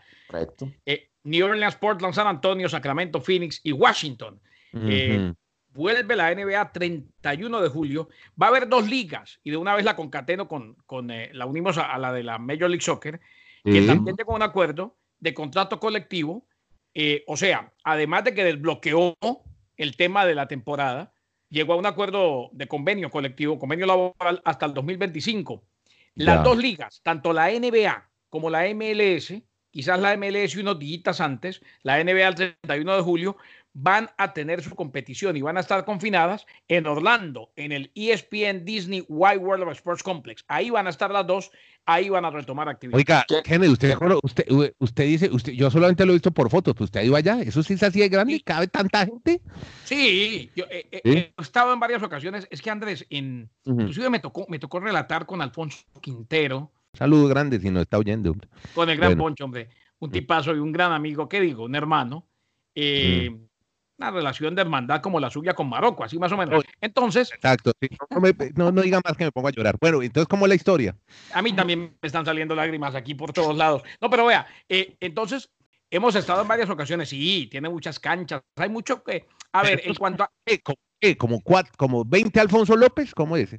eh, 0.86 1.10
New 1.24 1.46
Orleans, 1.46 1.76
Portland, 1.76 2.16
San 2.16 2.26
Antonio, 2.26 2.68
Sacramento, 2.70 3.22
Phoenix 3.22 3.60
y 3.64 3.74
Washington 3.74 4.40
eh, 4.74 5.34
vuelve 5.74 6.16
la 6.16 6.34
NBA 6.34 6.72
31 6.72 7.62
de 7.62 7.70
julio. 7.70 8.10
Va 8.42 8.48
a 8.48 8.50
haber 8.50 8.68
dos 8.68 8.88
ligas 8.90 9.40
y 9.44 9.52
de 9.52 9.58
una 9.58 9.76
vez 9.76 9.86
la 9.86 9.96
concateno 9.96 10.48
con, 10.48 10.76
con 10.86 11.12
eh, 11.12 11.30
la 11.34 11.46
unimos 11.46 11.78
a, 11.78 11.98
la 11.98 12.12
de 12.12 12.24
la 12.24 12.38
Major 12.38 12.70
League 12.70 12.82
Soccer, 12.82 13.20
que 13.64 13.82
también 13.82 14.16
tengo 14.16 14.34
un 14.34 14.42
acuerdo 14.42 14.98
de 15.20 15.34
contrato 15.34 15.80
colectivo. 15.80 16.46
Eh, 16.94 17.24
o 17.28 17.38
sea, 17.38 17.72
además 17.84 18.24
de 18.24 18.34
que 18.34 18.44
desbloqueó 18.44 19.16
el 19.78 19.96
tema 19.96 20.26
de 20.26 20.36
la 20.36 20.48
temporada, 20.48 21.14
llegó 21.50 21.74
a 21.74 21.78
un 21.78 21.86
acuerdo 21.86 22.50
de 22.54 22.68
convenio 22.68 23.10
colectivo, 23.10 23.60
convenio 23.60 23.86
laboral 23.86 24.42
hasta 24.46 24.66
el 24.66 24.74
2025. 24.74 25.64
Las 26.16 26.44
dos 26.44 26.58
ligas, 26.58 27.02
tanto 27.04 27.32
la 27.32 27.50
NBA 27.50 28.10
como 28.30 28.50
la 28.50 28.66
MLS, 28.74 29.34
quizás 29.72 30.00
la 30.00 30.16
MLS 30.18 30.56
unos 30.58 30.80
días 30.80 31.22
antes, 31.22 31.62
la 31.84 32.04
NBA 32.04 32.28
el 32.28 32.36
31 32.36 32.98
de 32.98 33.02
julio, 33.02 33.38
van 33.74 34.10
a 34.18 34.34
tener 34.34 34.64
su 34.64 34.76
competición 34.76 35.38
y 35.38 35.42
van 35.42 35.58
a 35.58 35.60
estar 35.60 35.86
confinadas 35.86 36.46
en 36.68 36.88
Orlando, 36.88 37.52
en 37.56 37.72
el 37.72 37.92
ESPN 37.96 38.66
Disney 38.66 39.06
Wide 39.08 39.38
World 39.38 39.64
of 39.64 39.74
Sports 39.74 40.04
Complex. 40.04 40.44
Ahí 40.48 40.70
van 40.70 40.88
a 40.88 40.90
estar 40.90 41.12
las 41.12 41.26
dos, 41.28 41.52
ahí 41.86 42.10
van 42.10 42.26
a 42.26 42.30
retomar 42.32 42.68
actividad. 42.68 42.98
Oiga, 42.98 43.26
Kennedy, 43.44 43.72
usted, 43.72 43.96
usted, 44.24 44.74
usted 44.80 45.04
dice, 45.06 45.30
usted, 45.32 45.54
yo 45.54 45.70
solamente 45.70 46.06
lo 46.06 46.12
he 46.12 46.16
visto 46.16 46.32
por 46.32 46.50
fotos, 46.50 46.76
¿usted 46.80 47.00
ha 47.00 47.04
ido 47.04 47.16
allá? 47.16 47.42
¿Eso 47.42 47.62
sí 47.64 47.74
es 47.74 47.84
así 47.84 48.00
de 48.00 48.10
grande? 48.10 48.42
¿Cabe 48.44 48.68
tanta 48.68 49.06
gente? 49.06 49.42
Sí, 49.86 50.50
yo 50.56 50.66
eh, 50.70 50.88
eh, 50.92 51.02
he 51.38 51.42
estado 51.42 51.74
en 51.74 51.80
varias 51.80 52.02
ocasiones. 52.02 52.48
Es 52.50 52.62
que 52.62 52.70
Andrés, 52.70 53.06
en, 53.10 53.50
inclusive 53.66 54.10
me 54.10 54.20
tocó, 54.20 54.46
me 54.50 54.60
tocó 54.60 54.80
relatar 54.80 55.26
con 55.26 55.42
Alfonso 55.42 55.86
Quintero. 56.02 56.72
Saludos 56.94 57.30
grandes 57.30 57.62
si 57.62 57.70
nos 57.70 57.84
está 57.84 57.98
oyendo. 57.98 58.36
Con 58.74 58.90
el 58.90 58.98
gran 58.98 59.16
Poncho, 59.16 59.46
hombre. 59.46 59.70
Un 60.00 60.12
tipazo 60.12 60.56
y 60.56 60.60
un 60.60 60.72
gran 60.72 60.92
amigo, 60.92 61.28
¿qué 61.30 61.42
digo? 61.42 61.66
Un 61.66 61.76
hermano. 61.76 62.26
Eh, 62.74 63.30
una 64.00 64.12
relación 64.12 64.56
de 64.56 64.62
hermandad 64.62 65.02
como 65.02 65.20
la 65.20 65.30
suya 65.30 65.54
con 65.54 65.68
Marocco, 65.68 66.04
así 66.04 66.18
más 66.18 66.32
o 66.32 66.38
menos. 66.38 66.64
Entonces. 66.80 67.32
Exacto, 67.34 67.72
no, 68.56 68.72
no, 68.72 68.82
diga 68.82 69.02
más 69.04 69.18
que 69.18 69.26
me 69.26 69.32
pongo 69.32 69.50
a 69.50 69.52
llorar. 69.52 69.78
Bueno, 69.80 70.02
entonces, 70.02 70.28
¿cómo 70.28 70.46
es 70.46 70.50
la 70.50 70.56
historia? 70.56 70.96
A 71.34 71.42
mí 71.42 71.54
también 71.54 71.98
me 72.02 72.08
están 72.08 72.26
saliendo 72.26 72.56
lágrimas 72.56 72.96
aquí 72.96 73.14
por 73.14 73.34
todos 73.34 73.56
lados. 73.56 73.84
No, 74.02 74.10
pero 74.10 74.26
vea, 74.26 74.48
eh, 74.70 74.96
entonces, 75.02 75.50
hemos 75.92 76.16
estado 76.16 76.42
en 76.42 76.48
varias 76.48 76.70
ocasiones, 76.70 77.10
sí, 77.10 77.48
tiene 77.52 77.70
muchas 77.70 78.00
canchas, 78.00 78.42
hay 78.56 78.70
mucho 78.70 79.04
que. 79.04 79.28
A 79.52 79.64
ver, 79.64 79.82
en 79.84 79.96
cuanto 79.96 80.24
a. 80.24 80.32
¿Como, 81.18 81.42
cuatro, 81.42 81.74
como 81.78 82.06
20 82.06 82.40
Alfonso 82.40 82.76
López? 82.76 83.14
¿Cómo 83.14 83.36
es? 83.38 83.56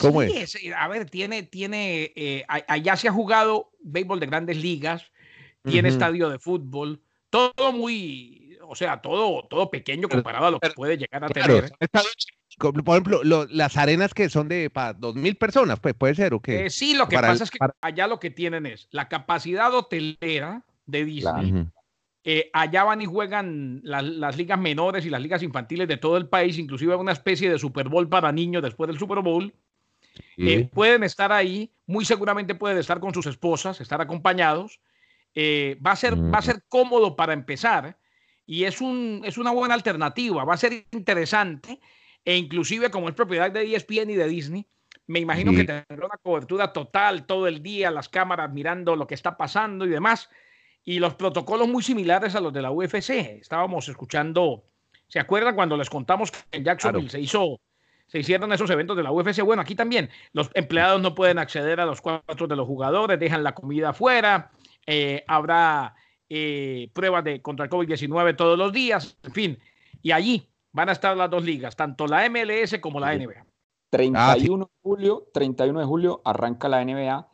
¿Cómo 0.00 0.22
es? 0.22 0.56
A 0.76 0.88
ver, 0.88 1.10
tiene, 1.10 1.42
tiene, 1.42 2.12
eh, 2.14 2.44
allá 2.48 2.96
se 2.96 3.08
ha 3.08 3.12
jugado 3.12 3.72
béisbol 3.80 4.20
de 4.20 4.26
grandes 4.26 4.56
ligas, 4.56 5.10
tiene 5.64 5.88
estadio 5.88 6.28
de 6.28 6.38
fútbol, 6.38 7.02
todo 7.30 7.72
muy, 7.72 8.41
o 8.72 8.74
sea, 8.74 9.02
todo, 9.02 9.44
todo 9.50 9.70
pequeño 9.70 10.08
comparado 10.08 10.46
a 10.46 10.50
lo 10.50 10.58
que 10.58 10.70
puede 10.70 10.96
llegar 10.96 11.22
a 11.22 11.28
tener. 11.28 11.70
Por 12.58 12.74
ejemplo, 12.88 13.22
las 13.50 13.76
arenas 13.76 14.14
que 14.14 14.30
son 14.30 14.48
de 14.48 14.70
para 14.70 14.94
dos 14.94 15.14
mil 15.14 15.36
personas, 15.36 15.78
pues 15.78 15.92
puede 15.92 16.14
ser 16.14 16.32
o 16.32 16.40
qué. 16.40 16.64
Eh, 16.64 16.70
sí, 16.70 16.94
lo 16.94 17.06
que 17.06 17.18
pasa 17.18 17.44
es 17.44 17.50
que 17.50 17.58
allá 17.82 18.06
lo 18.06 18.18
que 18.18 18.30
tienen 18.30 18.64
es 18.64 18.88
la 18.90 19.10
capacidad 19.10 19.74
hotelera 19.74 20.62
de 20.86 21.04
Disney. 21.04 21.66
Eh, 22.24 22.48
allá 22.54 22.84
van 22.84 23.02
y 23.02 23.04
juegan 23.04 23.82
las 23.84 24.38
ligas 24.38 24.58
menores 24.58 25.04
y 25.04 25.10
las 25.10 25.20
ligas 25.20 25.42
infantiles 25.42 25.86
de 25.86 25.98
todo 25.98 26.16
el 26.16 26.26
país, 26.26 26.56
inclusive 26.56 26.94
una 26.94 27.12
especie 27.12 27.50
de 27.50 27.58
Super 27.58 27.90
Bowl 27.90 28.08
para 28.08 28.32
niños 28.32 28.62
después 28.62 28.88
del 28.88 28.98
Super 28.98 29.18
Bowl. 29.18 29.52
Eh, 30.38 30.66
pueden 30.72 31.04
estar 31.04 31.30
ahí, 31.30 31.70
muy 31.84 32.06
seguramente 32.06 32.54
pueden 32.54 32.78
estar 32.78 33.00
con 33.00 33.12
sus 33.12 33.26
esposas, 33.26 33.82
estar 33.82 34.00
acompañados 34.00 34.80
eh, 35.34 35.78
va, 35.84 35.92
a 35.92 35.96
ser, 35.96 36.14
va 36.14 36.38
a 36.38 36.42
ser 36.42 36.62
cómodo 36.68 37.16
para 37.16 37.32
empezar 37.32 37.96
y 38.52 38.66
es, 38.66 38.82
un, 38.82 39.22
es 39.24 39.38
una 39.38 39.50
buena 39.50 39.72
alternativa, 39.72 40.44
va 40.44 40.52
a 40.52 40.58
ser 40.58 40.84
interesante 40.90 41.80
e 42.22 42.36
inclusive 42.36 42.90
como 42.90 43.08
es 43.08 43.14
propiedad 43.14 43.50
de 43.50 43.74
ESPN 43.74 44.10
y 44.10 44.14
de 44.14 44.28
Disney, 44.28 44.66
me 45.06 45.20
imagino 45.20 45.52
que 45.52 45.64
tendrá 45.64 46.04
una 46.04 46.18
cobertura 46.22 46.70
total 46.70 47.24
todo 47.24 47.48
el 47.48 47.62
día, 47.62 47.90
las 47.90 48.10
cámaras 48.10 48.52
mirando 48.52 48.94
lo 48.94 49.06
que 49.06 49.14
está 49.14 49.38
pasando 49.38 49.86
y 49.86 49.88
demás, 49.88 50.28
y 50.84 50.98
los 50.98 51.14
protocolos 51.14 51.66
muy 51.66 51.82
similares 51.82 52.34
a 52.34 52.42
los 52.42 52.52
de 52.52 52.60
la 52.60 52.70
UFC. 52.70 53.08
Estábamos 53.40 53.88
escuchando, 53.88 54.64
¿se 55.08 55.18
acuerdan 55.18 55.54
cuando 55.54 55.78
les 55.78 55.88
contamos 55.88 56.30
que 56.30 56.38
en 56.58 56.64
Jacksonville 56.64 57.08
se 57.08 57.20
hizo 57.20 57.58
se 58.06 58.18
hicieron 58.18 58.52
esos 58.52 58.68
eventos 58.68 58.94
de 58.94 59.02
la 59.02 59.10
UFC. 59.12 59.40
Bueno, 59.40 59.62
aquí 59.62 59.74
también 59.74 60.10
los 60.34 60.50
empleados 60.52 61.00
no 61.00 61.14
pueden 61.14 61.38
acceder 61.38 61.80
a 61.80 61.86
los 61.86 62.02
cuartos 62.02 62.46
de 62.46 62.56
los 62.56 62.66
jugadores, 62.66 63.18
dejan 63.18 63.42
la 63.42 63.54
comida 63.54 63.88
afuera, 63.88 64.50
eh, 64.86 65.24
habrá 65.26 65.94
eh, 66.34 66.88
pruebas 66.94 67.24
de 67.24 67.42
contra 67.42 67.66
el 67.66 67.70
COVID-19 67.70 68.36
todos 68.36 68.56
los 68.56 68.72
días, 68.72 69.18
en 69.22 69.32
fin, 69.32 69.58
y 70.00 70.12
allí 70.12 70.48
van 70.72 70.88
a 70.88 70.92
estar 70.92 71.14
las 71.14 71.28
dos 71.28 71.44
ligas, 71.44 71.76
tanto 71.76 72.06
la 72.06 72.26
MLS 72.30 72.78
como 72.80 72.98
la 73.00 73.14
NBA. 73.14 73.44
31 73.90 74.64
de 74.64 74.70
julio, 74.82 75.28
31 75.34 75.78
de 75.78 75.84
julio 75.84 76.22
arranca 76.24 76.70
la 76.70 76.82
NBA 76.82 77.28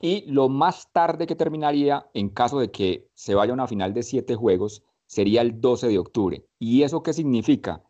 y 0.00 0.24
lo 0.26 0.48
más 0.48 0.90
tarde 0.90 1.26
que 1.26 1.36
terminaría, 1.36 2.06
en 2.14 2.30
caso 2.30 2.58
de 2.58 2.70
que 2.70 3.10
se 3.12 3.34
vaya 3.34 3.50
a 3.50 3.54
una 3.54 3.66
final 3.66 3.92
de 3.92 4.02
siete 4.02 4.34
juegos, 4.34 4.82
sería 5.06 5.42
el 5.42 5.60
12 5.60 5.88
de 5.88 5.98
octubre. 5.98 6.46
¿Y 6.58 6.82
eso 6.82 7.02
qué 7.02 7.12
significa? 7.12 7.82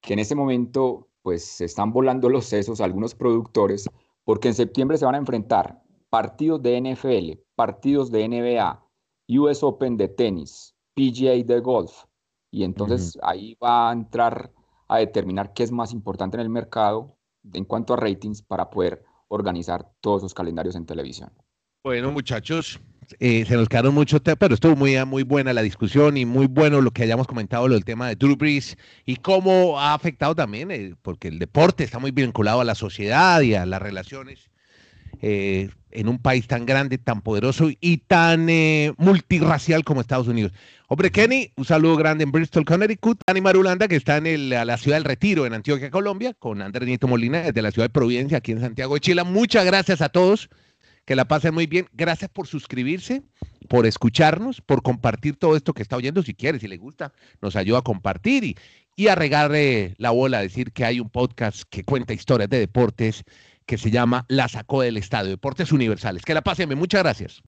Que 0.00 0.12
en 0.12 0.20
ese 0.20 0.36
momento 0.36 1.08
pues 1.22 1.44
se 1.44 1.64
están 1.64 1.92
volando 1.92 2.28
los 2.28 2.44
sesos 2.44 2.80
algunos 2.80 3.16
productores 3.16 3.90
porque 4.22 4.46
en 4.46 4.54
septiembre 4.54 4.96
se 4.98 5.04
van 5.04 5.16
a 5.16 5.18
enfrentar 5.18 5.82
partidos 6.08 6.62
de 6.62 6.80
NFL, 6.80 7.40
partidos 7.56 8.12
de 8.12 8.28
NBA, 8.28 8.85
US 9.28 9.62
Open 9.62 9.96
de 9.96 10.08
tenis, 10.08 10.74
PGA 10.94 11.42
de 11.44 11.60
golf. 11.60 12.04
Y 12.50 12.64
entonces 12.64 13.18
ahí 13.22 13.56
va 13.62 13.90
a 13.90 13.92
entrar 13.92 14.52
a 14.88 14.98
determinar 14.98 15.52
qué 15.52 15.62
es 15.62 15.72
más 15.72 15.92
importante 15.92 16.36
en 16.36 16.42
el 16.42 16.48
mercado 16.48 17.16
en 17.52 17.64
cuanto 17.64 17.94
a 17.94 17.96
ratings 17.96 18.42
para 18.42 18.70
poder 18.70 19.04
organizar 19.28 19.90
todos 20.00 20.22
esos 20.22 20.34
calendarios 20.34 20.76
en 20.76 20.86
televisión. 20.86 21.30
Bueno, 21.84 22.10
muchachos, 22.12 22.80
eh, 23.20 23.44
se 23.44 23.56
nos 23.56 23.68
quedaron 23.68 23.94
muchos 23.94 24.22
temas, 24.22 24.38
pero 24.38 24.54
estuvo 24.54 24.74
muy, 24.74 24.96
muy 25.04 25.22
buena 25.22 25.52
la 25.52 25.62
discusión 25.62 26.16
y 26.16 26.24
muy 26.24 26.46
bueno 26.46 26.80
lo 26.80 26.90
que 26.90 27.02
hayamos 27.02 27.26
comentado, 27.26 27.68
lo 27.68 27.74
del 27.74 27.84
tema 27.84 28.08
de 28.08 28.16
Drew 28.16 28.36
Brees 28.36 28.76
y 29.04 29.16
cómo 29.16 29.78
ha 29.78 29.94
afectado 29.94 30.34
también, 30.34 30.70
eh, 30.70 30.94
porque 31.02 31.28
el 31.28 31.38
deporte 31.38 31.84
está 31.84 31.98
muy 31.98 32.10
vinculado 32.10 32.60
a 32.60 32.64
la 32.64 32.74
sociedad 32.74 33.40
y 33.40 33.54
a 33.54 33.66
las 33.66 33.80
relaciones 33.80 34.50
eh, 35.22 35.70
en 35.90 36.08
un 36.08 36.18
país 36.18 36.46
tan 36.46 36.66
grande, 36.66 36.98
tan 36.98 37.22
poderoso 37.22 37.70
y 37.80 37.98
tan 37.98 38.48
multirracial 38.98 39.84
como 39.84 40.00
Estados 40.00 40.28
Unidos. 40.28 40.52
Hombre, 40.88 41.10
Kenny, 41.10 41.52
un 41.56 41.64
saludo 41.64 41.96
grande 41.96 42.24
en 42.24 42.32
Bristol, 42.32 42.64
Connecticut. 42.64 43.20
Dani 43.26 43.40
Marulanda, 43.40 43.88
que 43.88 43.96
está 43.96 44.18
en 44.18 44.50
la 44.50 44.76
ciudad 44.76 44.98
del 44.98 45.04
Retiro, 45.04 45.46
en 45.46 45.54
Antioquia, 45.54 45.90
Colombia, 45.90 46.34
con 46.34 46.60
Andrés 46.62 46.86
Nieto 46.86 47.08
Molina, 47.08 47.40
desde 47.40 47.62
la 47.62 47.70
ciudad 47.70 47.86
de 47.86 47.92
Providencia, 47.92 48.38
aquí 48.38 48.52
en 48.52 48.60
Santiago 48.60 48.94
de 48.94 49.00
Chile. 49.00 49.24
Muchas 49.24 49.64
gracias 49.64 50.00
a 50.02 50.10
todos 50.10 50.50
que 51.06 51.16
la 51.16 51.26
pasen 51.26 51.54
muy 51.54 51.66
bien. 51.66 51.86
Gracias 51.92 52.30
por 52.30 52.46
suscribirse, 52.46 53.22
por 53.68 53.86
escucharnos, 53.86 54.60
por 54.60 54.82
compartir 54.82 55.36
todo 55.36 55.56
esto 55.56 55.72
que 55.72 55.82
está 55.82 55.96
oyendo. 55.96 56.22
Si 56.22 56.34
quiere, 56.34 56.58
si 56.58 56.68
le 56.68 56.76
gusta, 56.76 57.12
nos 57.40 57.56
ayuda 57.56 57.78
a 57.78 57.82
compartir 57.82 58.44
y, 58.44 58.56
y 58.96 59.08
a 59.08 59.14
regarle 59.14 59.94
la 59.98 60.10
bola, 60.10 60.40
decir 60.40 60.72
que 60.72 60.84
hay 60.84 61.00
un 61.00 61.08
podcast 61.08 61.62
que 61.70 61.84
cuenta 61.84 62.12
historias 62.12 62.50
de 62.50 62.58
deportes 62.58 63.24
que 63.66 63.78
se 63.78 63.90
llama 63.90 64.24
La 64.28 64.48
Sacó 64.48 64.82
del 64.82 64.96
Estadio, 64.96 65.30
Deportes 65.30 65.72
Universales. 65.72 66.24
Que 66.24 66.34
la 66.34 66.42
pasen. 66.42 66.76
Muchas 66.78 67.02
gracias. 67.02 67.42